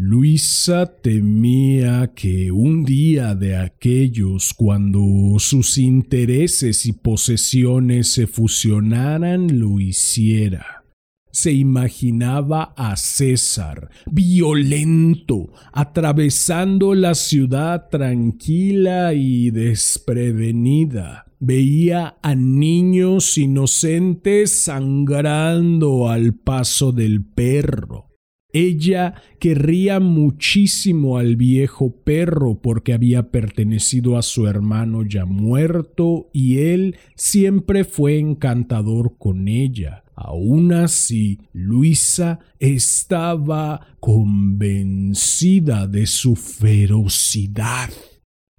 [0.00, 9.80] Luisa temía que un día de aquellos cuando sus intereses y posesiones se fusionaran lo
[9.80, 10.84] hiciera.
[11.32, 21.24] Se imaginaba a César, violento, atravesando la ciudad tranquila y desprevenida.
[21.40, 28.07] Veía a niños inocentes sangrando al paso del perro
[28.52, 36.58] Ella querría muchísimo al viejo perro porque había pertenecido a su hermano ya muerto y
[36.60, 40.04] él siempre fue encantador con ella.
[40.14, 47.90] Aún así, Luisa estaba convencida de su ferocidad.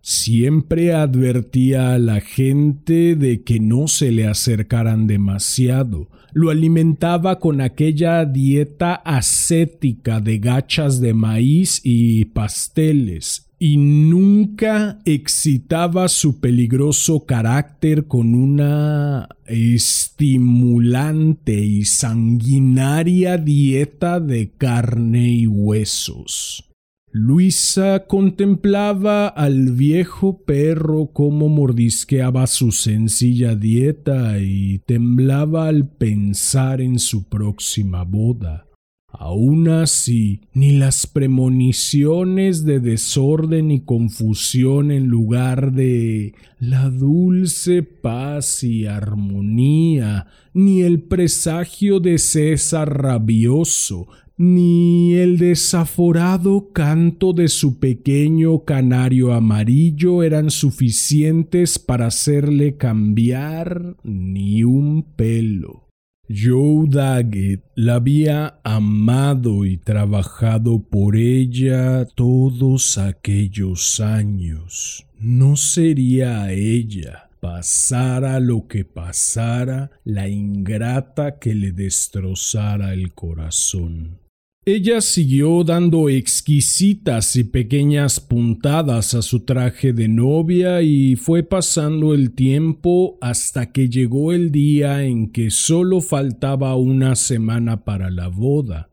[0.01, 6.09] Siempre advertía a la gente de que no se le acercaran demasiado.
[6.33, 16.07] Lo alimentaba con aquella dieta ascética de gachas de maíz y pasteles, y nunca excitaba
[16.07, 26.68] su peligroso carácter con una estimulante y sanguinaria dieta de carne y huesos.
[27.11, 36.99] Luisa contemplaba al viejo perro como mordisqueaba su sencilla dieta y temblaba al pensar en
[36.99, 38.67] su próxima boda.
[39.11, 48.63] Aun así, ni las premoniciones de desorden y confusión en lugar de la dulce paz
[48.63, 54.07] y armonía, ni el presagio de César rabioso,
[54.39, 64.63] ni el desaforado canto de su pequeño canario amarillo eran suficientes para hacerle cambiar ni
[64.63, 65.89] un pelo.
[66.29, 75.05] Joe Daggett la había amado y trabajado por ella todos aquellos años.
[75.19, 84.28] No sería a ella, pasara lo que pasara, la ingrata que le destrozara el corazón.
[84.65, 92.13] Ella siguió dando exquisitas y pequeñas puntadas a su traje de novia y fue pasando
[92.13, 98.27] el tiempo hasta que llegó el día en que solo faltaba una semana para la
[98.27, 98.89] boda.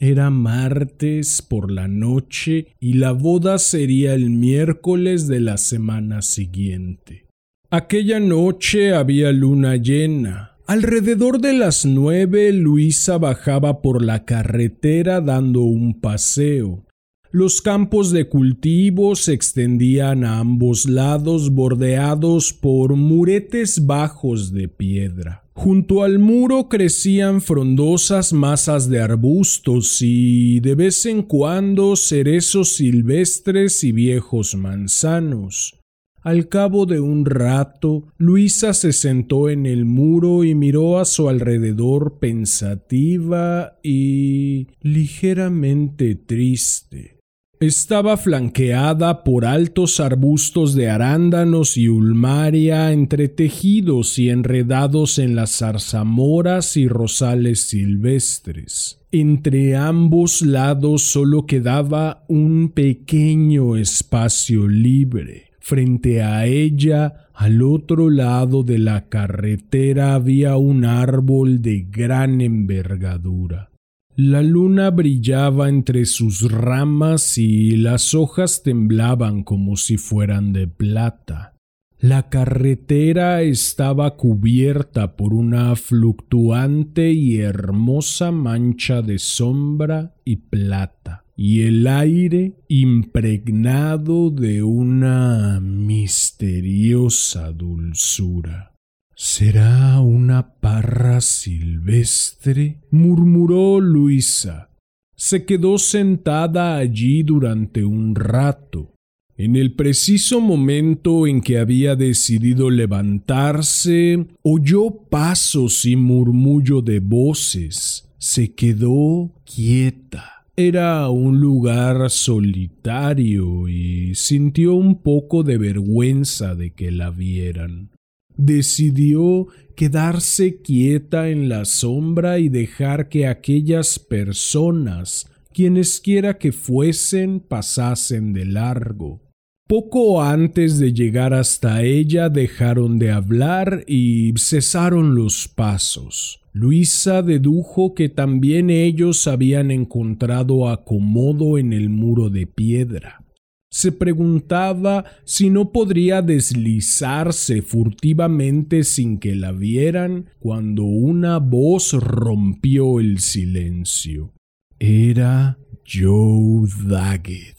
[0.00, 7.26] Era martes por la noche y la boda sería el miércoles de la semana siguiente.
[7.70, 15.62] Aquella noche había luna llena, Alrededor de las nueve Luisa bajaba por la carretera dando
[15.62, 16.84] un paseo.
[17.30, 25.42] Los campos de cultivo se extendían a ambos lados bordeados por muretes bajos de piedra.
[25.54, 33.82] Junto al muro crecían frondosas masas de arbustos y de vez en cuando cerezos silvestres
[33.84, 35.77] y viejos manzanos.
[36.22, 41.28] Al cabo de un rato, Luisa se sentó en el muro y miró a su
[41.28, 47.18] alrededor pensativa y ligeramente triste.
[47.60, 56.76] Estaba flanqueada por altos arbustos de arándanos y ulmaria entretejidos y enredados en las zarzamoras
[56.76, 59.00] y rosales silvestres.
[59.10, 65.47] Entre ambos lados solo quedaba un pequeño espacio libre.
[65.68, 73.68] Frente a ella, al otro lado de la carretera, había un árbol de gran envergadura.
[74.16, 81.52] La luna brillaba entre sus ramas y las hojas temblaban como si fueran de plata.
[81.98, 91.62] La carretera estaba cubierta por una fluctuante y hermosa mancha de sombra y plata y
[91.62, 98.74] el aire impregnado de una misteriosa dulzura.
[99.14, 102.80] ¿Será una parra silvestre?
[102.90, 104.70] murmuró Luisa.
[105.14, 108.94] Se quedó sentada allí durante un rato.
[109.36, 118.08] En el preciso momento en que había decidido levantarse, oyó pasos y murmullo de voces.
[118.18, 126.90] Se quedó quieta era un lugar solitario y sintió un poco de vergüenza de que
[126.90, 127.90] la vieran.
[128.36, 129.46] Decidió
[129.76, 138.44] quedarse quieta en la sombra y dejar que aquellas personas, quienesquiera que fuesen, pasasen de
[138.44, 139.22] largo.
[139.68, 146.40] Poco antes de llegar hasta ella dejaron de hablar y cesaron los pasos.
[146.60, 153.24] Luisa dedujo que también ellos habían encontrado acomodo en el muro de piedra.
[153.70, 162.98] Se preguntaba si no podría deslizarse furtivamente sin que la vieran cuando una voz rompió
[162.98, 164.32] el silencio.
[164.80, 167.58] Era Joe Daggett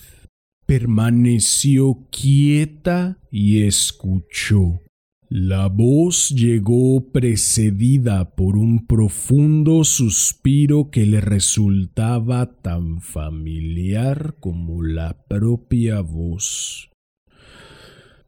[0.66, 4.84] permaneció quieta y escuchó.
[5.32, 15.25] La voz llegó precedida por un profundo suspiro que le resultaba tan familiar como la
[15.27, 16.89] propia voz.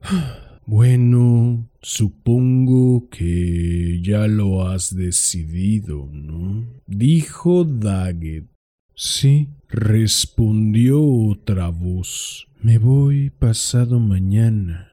[0.68, 6.66] Bueno, supongo que ya lo has decidido, ¿no?
[6.86, 8.48] dijo Daggett.
[8.96, 12.48] Sí, respondió otra voz.
[12.62, 14.91] Me voy pasado mañana.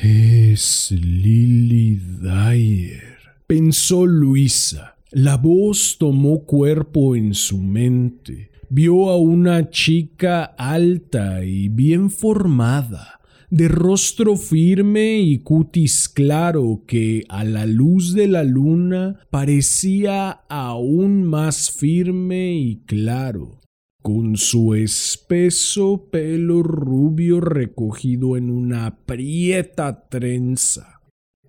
[0.00, 3.18] Es Lily Dyer,
[3.48, 4.94] pensó Luisa.
[5.10, 8.52] La voz tomó cuerpo en su mente.
[8.70, 13.18] Vio a una chica alta y bien formada
[13.50, 21.24] de rostro firme y cutis claro que a la luz de la luna parecía aún
[21.24, 23.58] más firme y claro,
[24.02, 30.98] con su espeso pelo rubio recogido en una prieta trenza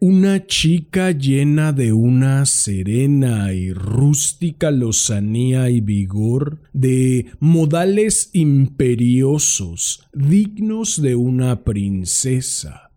[0.02, 11.02] una chica llena de una serena y rústica lozanía y vigor, de modales imperiosos, dignos
[11.02, 12.89] de una princesa.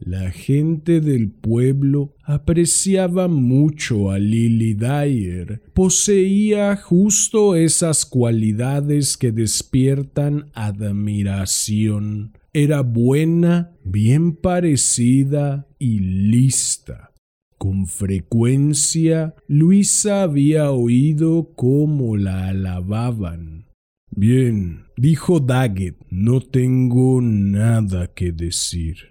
[0.00, 5.60] La gente del pueblo apreciaba mucho a Lily Dyer.
[5.74, 17.12] Poseía justo esas cualidades que despiertan admiración era buena, bien parecida y lista.
[17.58, 23.66] Con frecuencia Luisa había oído cómo la alababan.
[24.10, 29.09] Bien, dijo Daggett, no tengo nada que decir.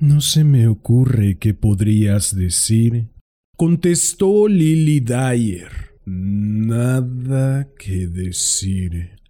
[0.00, 3.08] No se me ocurre qué podrías decir,
[3.56, 5.70] contestó Lily Dyer.
[6.06, 9.20] Nada que decir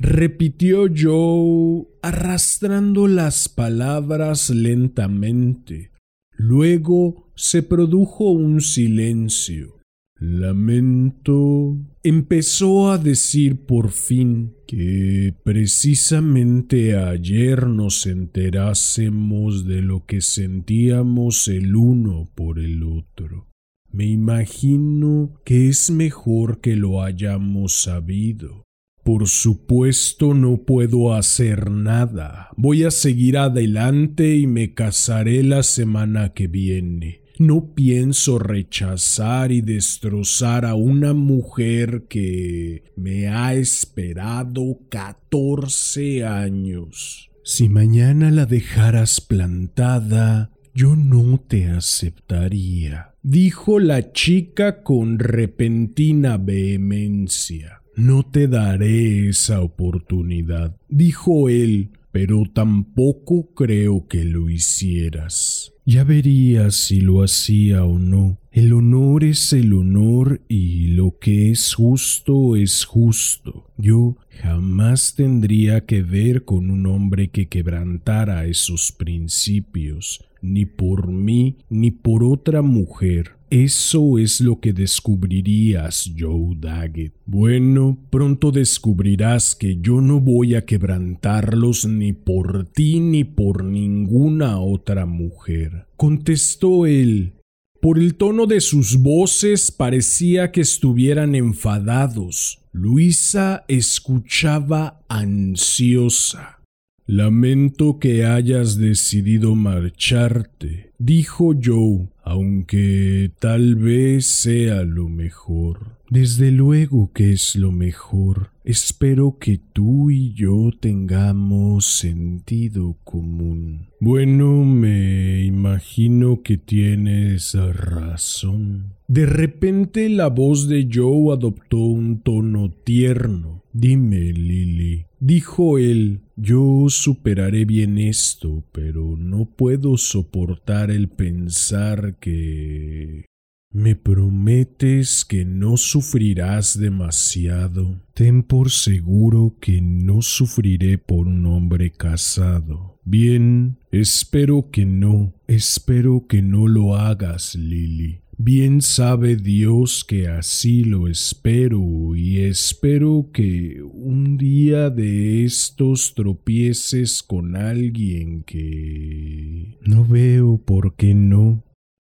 [0.00, 5.90] repitió Joe arrastrando las palabras lentamente.
[6.32, 9.76] Luego se produjo un silencio.
[10.18, 11.78] Lamento.
[12.02, 21.74] empezó a decir por fin que precisamente ayer nos enterásemos de lo que sentíamos el
[21.74, 23.48] uno por el otro.
[23.90, 28.62] Me imagino que es mejor que lo hayamos sabido.
[29.02, 32.50] Por supuesto no puedo hacer nada.
[32.56, 37.19] Voy a seguir adelante y me casaré la semana que viene.
[37.40, 47.30] No pienso rechazar y destrozar a una mujer que me ha esperado catorce años.
[47.42, 57.80] Si mañana la dejaras plantada, yo no te aceptaría, dijo la chica con repentina vehemencia.
[57.96, 65.72] No te daré esa oportunidad, dijo él, pero tampoco creo que lo hicieras.
[65.92, 68.38] Ya verías si lo hacía o no.
[68.52, 73.66] El honor es el honor y lo que es justo es justo.
[73.76, 81.56] Yo jamás tendría que ver con un hombre que quebrantara esos principios, ni por mí
[81.68, 83.39] ni por otra mujer.
[83.50, 87.14] Eso es lo que descubrirías, Joe Daggett.
[87.26, 94.60] Bueno, pronto descubrirás que yo no voy a quebrantarlos ni por ti ni por ninguna
[94.60, 95.88] otra mujer.
[95.96, 97.32] Contestó él.
[97.80, 102.60] Por el tono de sus voces parecía que estuvieran enfadados.
[102.70, 106.60] Luisa escuchaba ansiosa.
[107.04, 115.98] Lamento que hayas decidido marcharte, dijo Joe, aunque tal vez sea lo mejor.
[116.08, 118.50] Desde luego que es lo mejor.
[118.62, 123.88] Espero que tú y yo tengamos sentido común.
[123.98, 128.94] Bueno, me imagino que tienes razón.
[129.08, 133.64] De repente la voz de Joe adoptó un tono tierno.
[133.72, 143.26] Dime, Lily, dijo él, yo superaré bien esto, pero no puedo soportar el pensar que...
[143.72, 148.00] ¿Me prometes que no sufrirás demasiado?
[148.14, 152.98] Ten por seguro que no sufriré por un hombre casado.
[153.04, 158.22] Bien, espero que no, espero que no lo hagas, Lily.
[158.42, 167.22] Bien sabe Dios que así lo espero y espero que un día de estos tropieces
[167.22, 169.76] con alguien que...
[169.82, 171.62] No veo por qué no.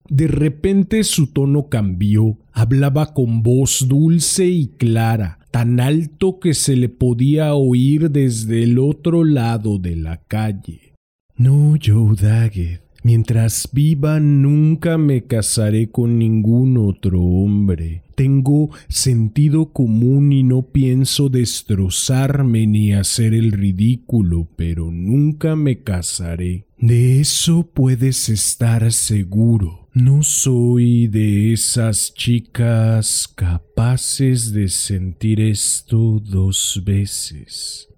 [0.09, 6.75] De repente su tono cambió, hablaba con voz dulce y clara, tan alto que se
[6.75, 10.95] le podía oír desde el otro lado de la calle.
[11.38, 18.04] No, Joe Daggett, Mientras viva nunca me casaré con ningún otro hombre.
[18.16, 26.66] Tengo sentido común y no pienso destrozarme ni hacer el ridículo, pero nunca me casaré.
[26.78, 29.89] De eso puedes estar seguro.
[29.93, 37.89] No soy de esas chicas capaces de sentir esto dos veces.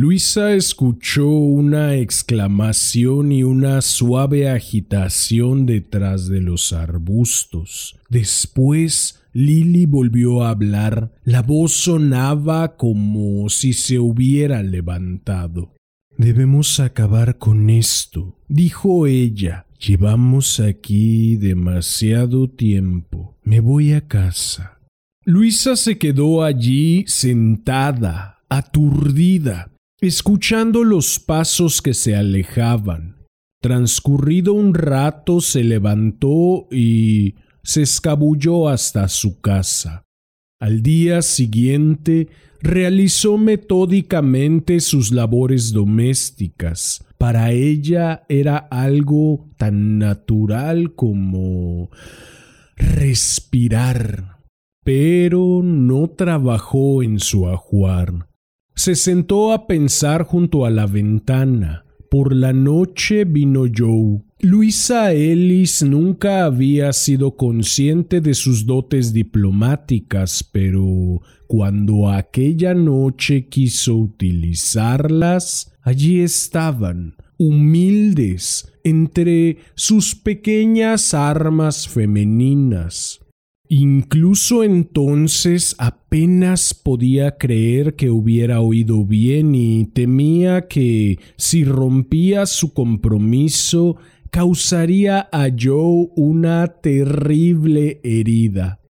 [0.00, 7.98] Luisa escuchó una exclamación y una suave agitación detrás de los arbustos.
[8.08, 11.12] Después Lily volvió a hablar.
[11.24, 15.74] La voz sonaba como si se hubiera levantado.
[16.16, 19.66] Debemos acabar con esto, dijo ella.
[19.84, 23.36] Llevamos aquí demasiado tiempo.
[23.42, 24.78] Me voy a casa.
[25.24, 33.16] Luisa se quedó allí sentada, aturdida escuchando los pasos que se alejaban.
[33.60, 40.04] Transcurrido un rato se levantó y se escabulló hasta su casa.
[40.60, 42.28] Al día siguiente
[42.60, 47.04] realizó metódicamente sus labores domésticas.
[47.18, 51.90] Para ella era algo tan natural como
[52.76, 54.38] respirar.
[54.84, 58.28] Pero no trabajó en su ajuar.
[58.78, 61.84] Se sentó a pensar junto a la ventana.
[62.08, 64.22] Por la noche vino Joe.
[64.38, 73.96] Luisa Ellis nunca había sido consciente de sus dotes diplomáticas, pero cuando aquella noche quiso
[73.96, 83.18] utilizarlas, allí estaban, humildes, entre sus pequeñas armas femeninas.
[83.70, 92.72] Incluso entonces apenas podía creer que hubiera oído bien y temía que si rompía su
[92.72, 93.96] compromiso
[94.30, 98.80] causaría a Joe una terrible herida.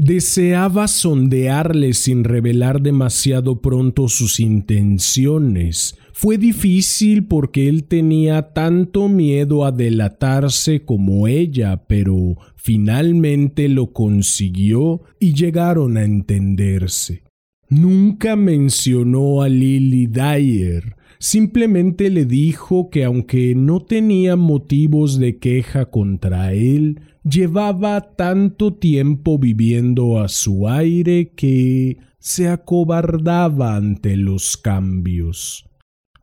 [0.00, 5.98] Deseaba sondearle sin revelar demasiado pronto sus intenciones.
[6.12, 15.02] Fue difícil porque él tenía tanto miedo a delatarse como ella, pero finalmente lo consiguió
[15.18, 17.24] y llegaron a entenderse.
[17.68, 25.86] Nunca mencionó a Lily Dyer, simplemente le dijo que aunque no tenía motivos de queja
[25.86, 35.64] contra él, llevaba tanto tiempo viviendo a su aire que se acobardaba ante los cambios.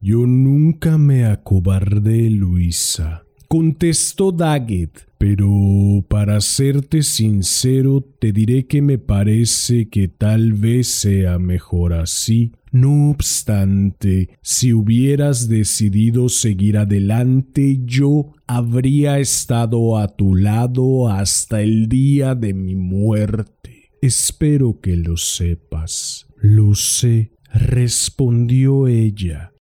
[0.02, 9.00] Yo nunca me acobardé, Luisa, contestó Daggett, pero para serte sincero te diré que me
[9.00, 12.52] parece que tal vez sea mejor así.
[12.72, 21.90] No obstante, si hubieras decidido seguir adelante, yo habría estado a tu lado hasta el
[21.90, 23.90] día de mi muerte.
[24.04, 26.28] Espero que lo sepas.
[26.38, 29.55] Lo sé, respondió ella.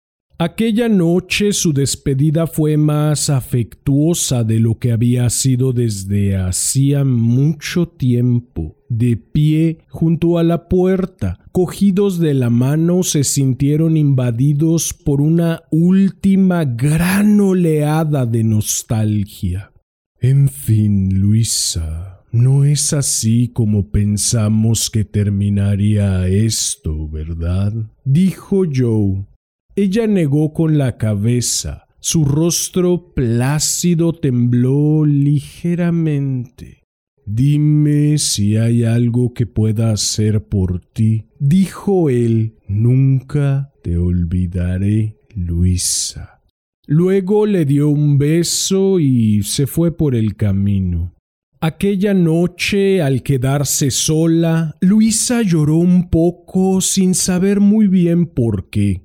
[0.44, 7.88] Aquella noche su despedida fue más afectuosa de lo que había sido desde hacía mucho
[7.88, 8.76] tiempo.
[8.90, 15.62] De pie junto a la puerta, cogidos de la mano, se sintieron invadidos por una
[15.72, 19.72] última gran oleada de nostalgia.
[20.20, 27.72] En fin, Luisa, no es así como pensamos que terminaría esto, ¿verdad?
[28.04, 29.24] dijo Joe
[29.76, 31.88] ella negó con la cabeza.
[32.00, 36.84] Su rostro plácido tembló ligeramente.
[37.26, 42.56] Dime si hay algo que pueda hacer por ti, dijo él.
[42.68, 46.42] Nunca te olvidaré, Luisa.
[46.86, 51.16] Luego le dio un beso y se fue por el camino.
[51.62, 59.03] Aquella noche, al quedarse sola, Luisa lloró un poco sin saber muy bien por qué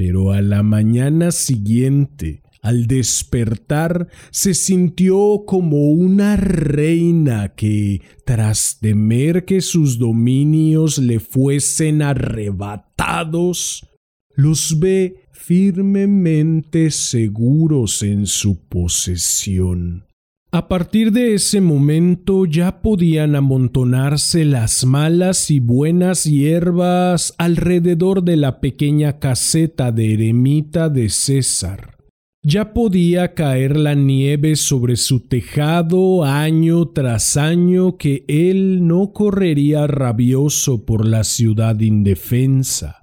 [0.00, 9.44] pero a la mañana siguiente, al despertar, se sintió como una reina que, tras temer
[9.44, 13.86] que sus dominios le fuesen arrebatados,
[14.34, 20.06] los ve firmemente seguros en su posesión.
[20.52, 28.36] A partir de ese momento ya podían amontonarse las malas y buenas hierbas alrededor de
[28.36, 31.98] la pequeña caseta de eremita de César.
[32.42, 39.86] Ya podía caer la nieve sobre su tejado año tras año que él no correría
[39.86, 42.99] rabioso por la ciudad indefensa.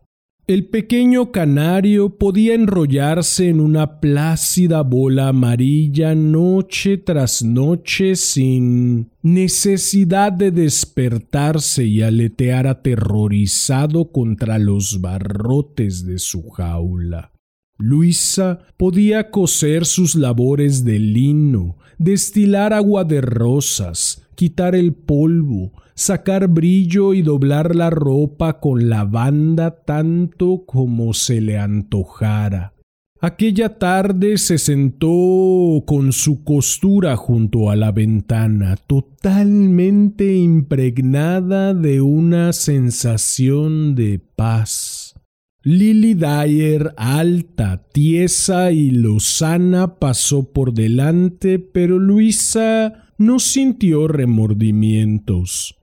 [0.48, 10.32] El pequeño canario podía enrollarse en una plácida bola amarilla noche tras noche sin necesidad
[10.32, 17.34] de despertarse y aletear aterrorizado contra los barrotes de su jaula.
[17.78, 26.48] Luisa podía coser sus labores de lino, destilar agua de rosas, quitar el polvo, sacar
[26.48, 32.76] brillo y doblar la ropa con la banda tanto como se le antojara.
[33.20, 42.54] Aquella tarde se sentó con su costura junto a la ventana, totalmente impregnada de una
[42.54, 45.16] sensación de paz.
[45.64, 55.77] Lily Dyer, alta, tiesa y lozana, pasó por delante, pero Luisa no sintió remordimientos.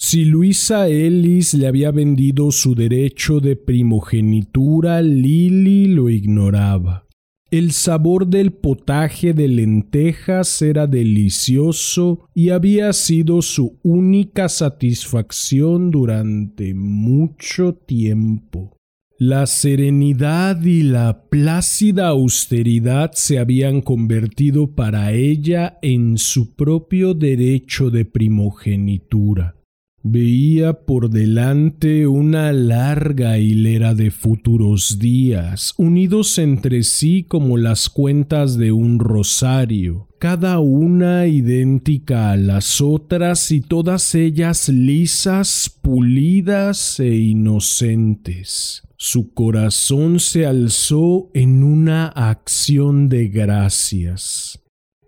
[0.00, 7.08] Si Luisa Ellis le había vendido su derecho de primogenitura, Lily lo ignoraba.
[7.50, 16.74] El sabor del potaje de lentejas era delicioso y había sido su única satisfacción durante
[16.74, 18.76] mucho tiempo.
[19.18, 27.90] La serenidad y la plácida austeridad se habían convertido para ella en su propio derecho
[27.90, 29.57] de primogenitura.
[30.02, 38.56] Veía por delante una larga hilera de futuros días, unidos entre sí como las cuentas
[38.56, 47.16] de un rosario, cada una idéntica a las otras y todas ellas lisas, pulidas e
[47.16, 48.82] inocentes.
[48.96, 54.60] Su corazón se alzó en una acción de gracias.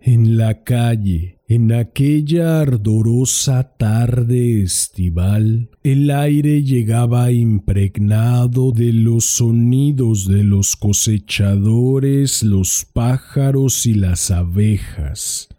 [0.03, 10.27] En la calle, en aquella ardorosa tarde estival, el aire llegaba impregnado de los sonidos
[10.27, 15.49] de los cosechadores, los pájaros y las abejas.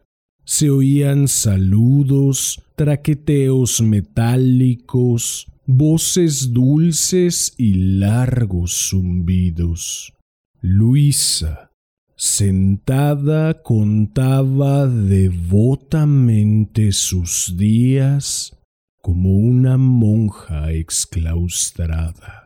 [0.45, 10.15] Se oían saludos, traqueteos metálicos, voces dulces y largos zumbidos.
[10.61, 11.72] Luisa,
[12.23, 18.57] sentada, contaba devotamente sus días
[19.01, 22.42] como una monja exclaustrada.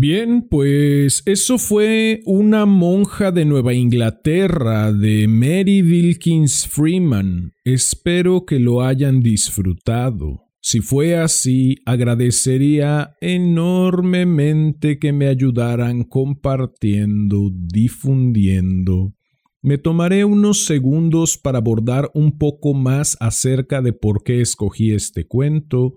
[0.00, 7.54] Bien, pues eso fue una monja de Nueva Inglaterra de Mary Wilkins Freeman.
[7.64, 10.44] Espero que lo hayan disfrutado.
[10.60, 19.14] Si fue así, agradecería enormemente que me ayudaran compartiendo, difundiendo.
[19.62, 25.26] Me tomaré unos segundos para abordar un poco más acerca de por qué escogí este
[25.26, 25.94] cuento,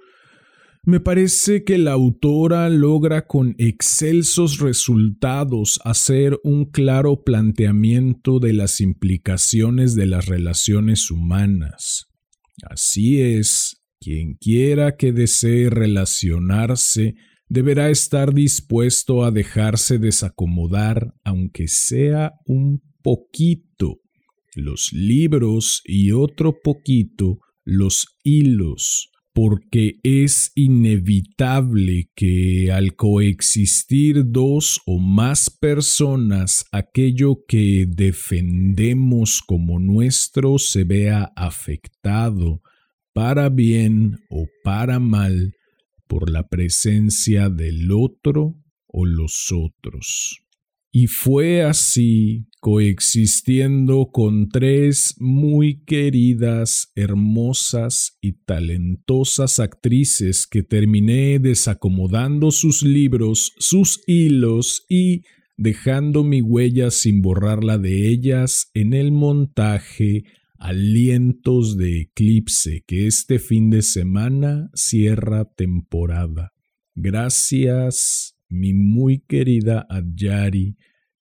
[0.84, 8.82] me parece que la autora logra con excelsos resultados hacer un claro planteamiento de las
[8.82, 12.08] implicaciones de las relaciones humanas.
[12.64, 17.14] Así es, quien quiera que desee relacionarse
[17.48, 24.00] deberá estar dispuesto a dejarse desacomodar, aunque sea un poquito,
[24.56, 35.00] los libros y otro poquito los hilos porque es inevitable que al coexistir dos o
[35.00, 42.62] más personas aquello que defendemos como nuestro se vea afectado
[43.14, 45.54] para bien o para mal
[46.08, 48.56] por la presencia del otro
[48.88, 50.42] o los otros.
[50.94, 62.52] Y fue así, coexistiendo con tres muy queridas, hermosas y talentosas actrices que terminé desacomodando
[62.52, 65.24] sus libros, sus hilos y
[65.56, 70.24] dejando mi huella sin borrarla de ellas en el montaje
[70.60, 76.52] Alientos de Eclipse que este fin de semana cierra temporada.
[76.94, 80.76] Gracias mi muy querida Adjari,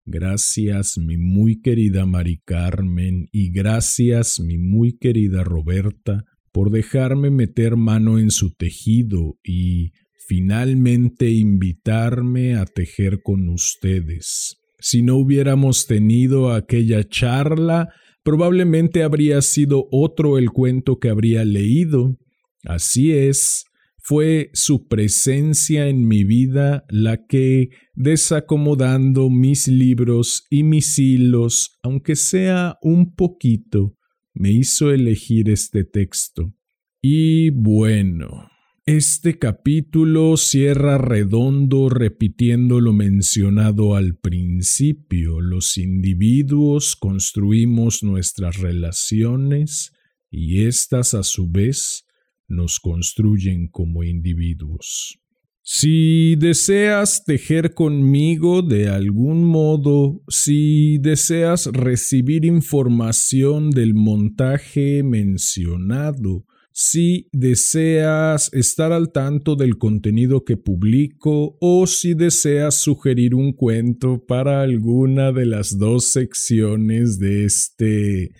[0.04, 7.76] gracias mi muy querida Mari Carmen y gracias mi muy querida Roberta por dejarme meter
[7.76, 9.92] mano en su tejido y
[10.26, 14.56] finalmente invitarme a tejer con ustedes.
[14.78, 17.88] Si no hubiéramos tenido aquella charla,
[18.22, 22.16] probablemente habría sido otro el cuento que habría leído.
[22.64, 23.64] Así es,
[24.10, 32.16] fue su presencia en mi vida la que, desacomodando mis libros y mis hilos, aunque
[32.16, 33.94] sea un poquito,
[34.34, 36.52] me hizo elegir este texto.
[37.00, 38.50] Y bueno,
[38.84, 45.40] este capítulo cierra redondo repitiendo lo mencionado al principio.
[45.40, 49.92] Los individuos construimos nuestras relaciones
[50.32, 52.08] y éstas a su vez
[52.50, 55.18] nos construyen como individuos.
[55.62, 67.28] Si deseas tejer conmigo de algún modo, si deseas recibir información del montaje mencionado, si
[67.32, 74.62] deseas estar al tanto del contenido que publico o si deseas sugerir un cuento para
[74.62, 78.32] alguna de las dos secciones de este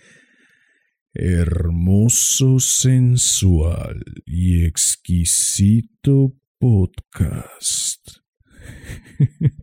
[1.13, 8.07] hermoso, sensual y exquisito podcast.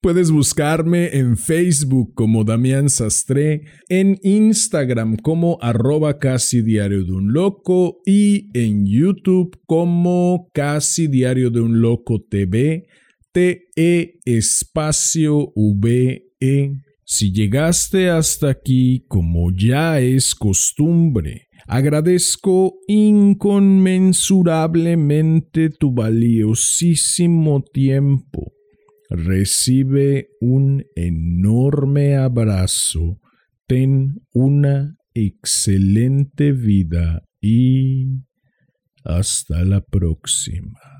[0.00, 7.32] Puedes buscarme en Facebook como Damián Sastre, en Instagram como arroba casi diario de un
[7.32, 12.88] loco y en YouTube como casi diario de un loco TV,
[13.32, 16.72] T-E espacio V-E.
[17.14, 28.54] Si llegaste hasta aquí como ya es costumbre, agradezco inconmensurablemente tu valiosísimo tiempo
[29.10, 33.20] recibe un enorme abrazo,
[33.66, 38.06] ten una excelente vida y
[39.04, 40.91] hasta la próxima.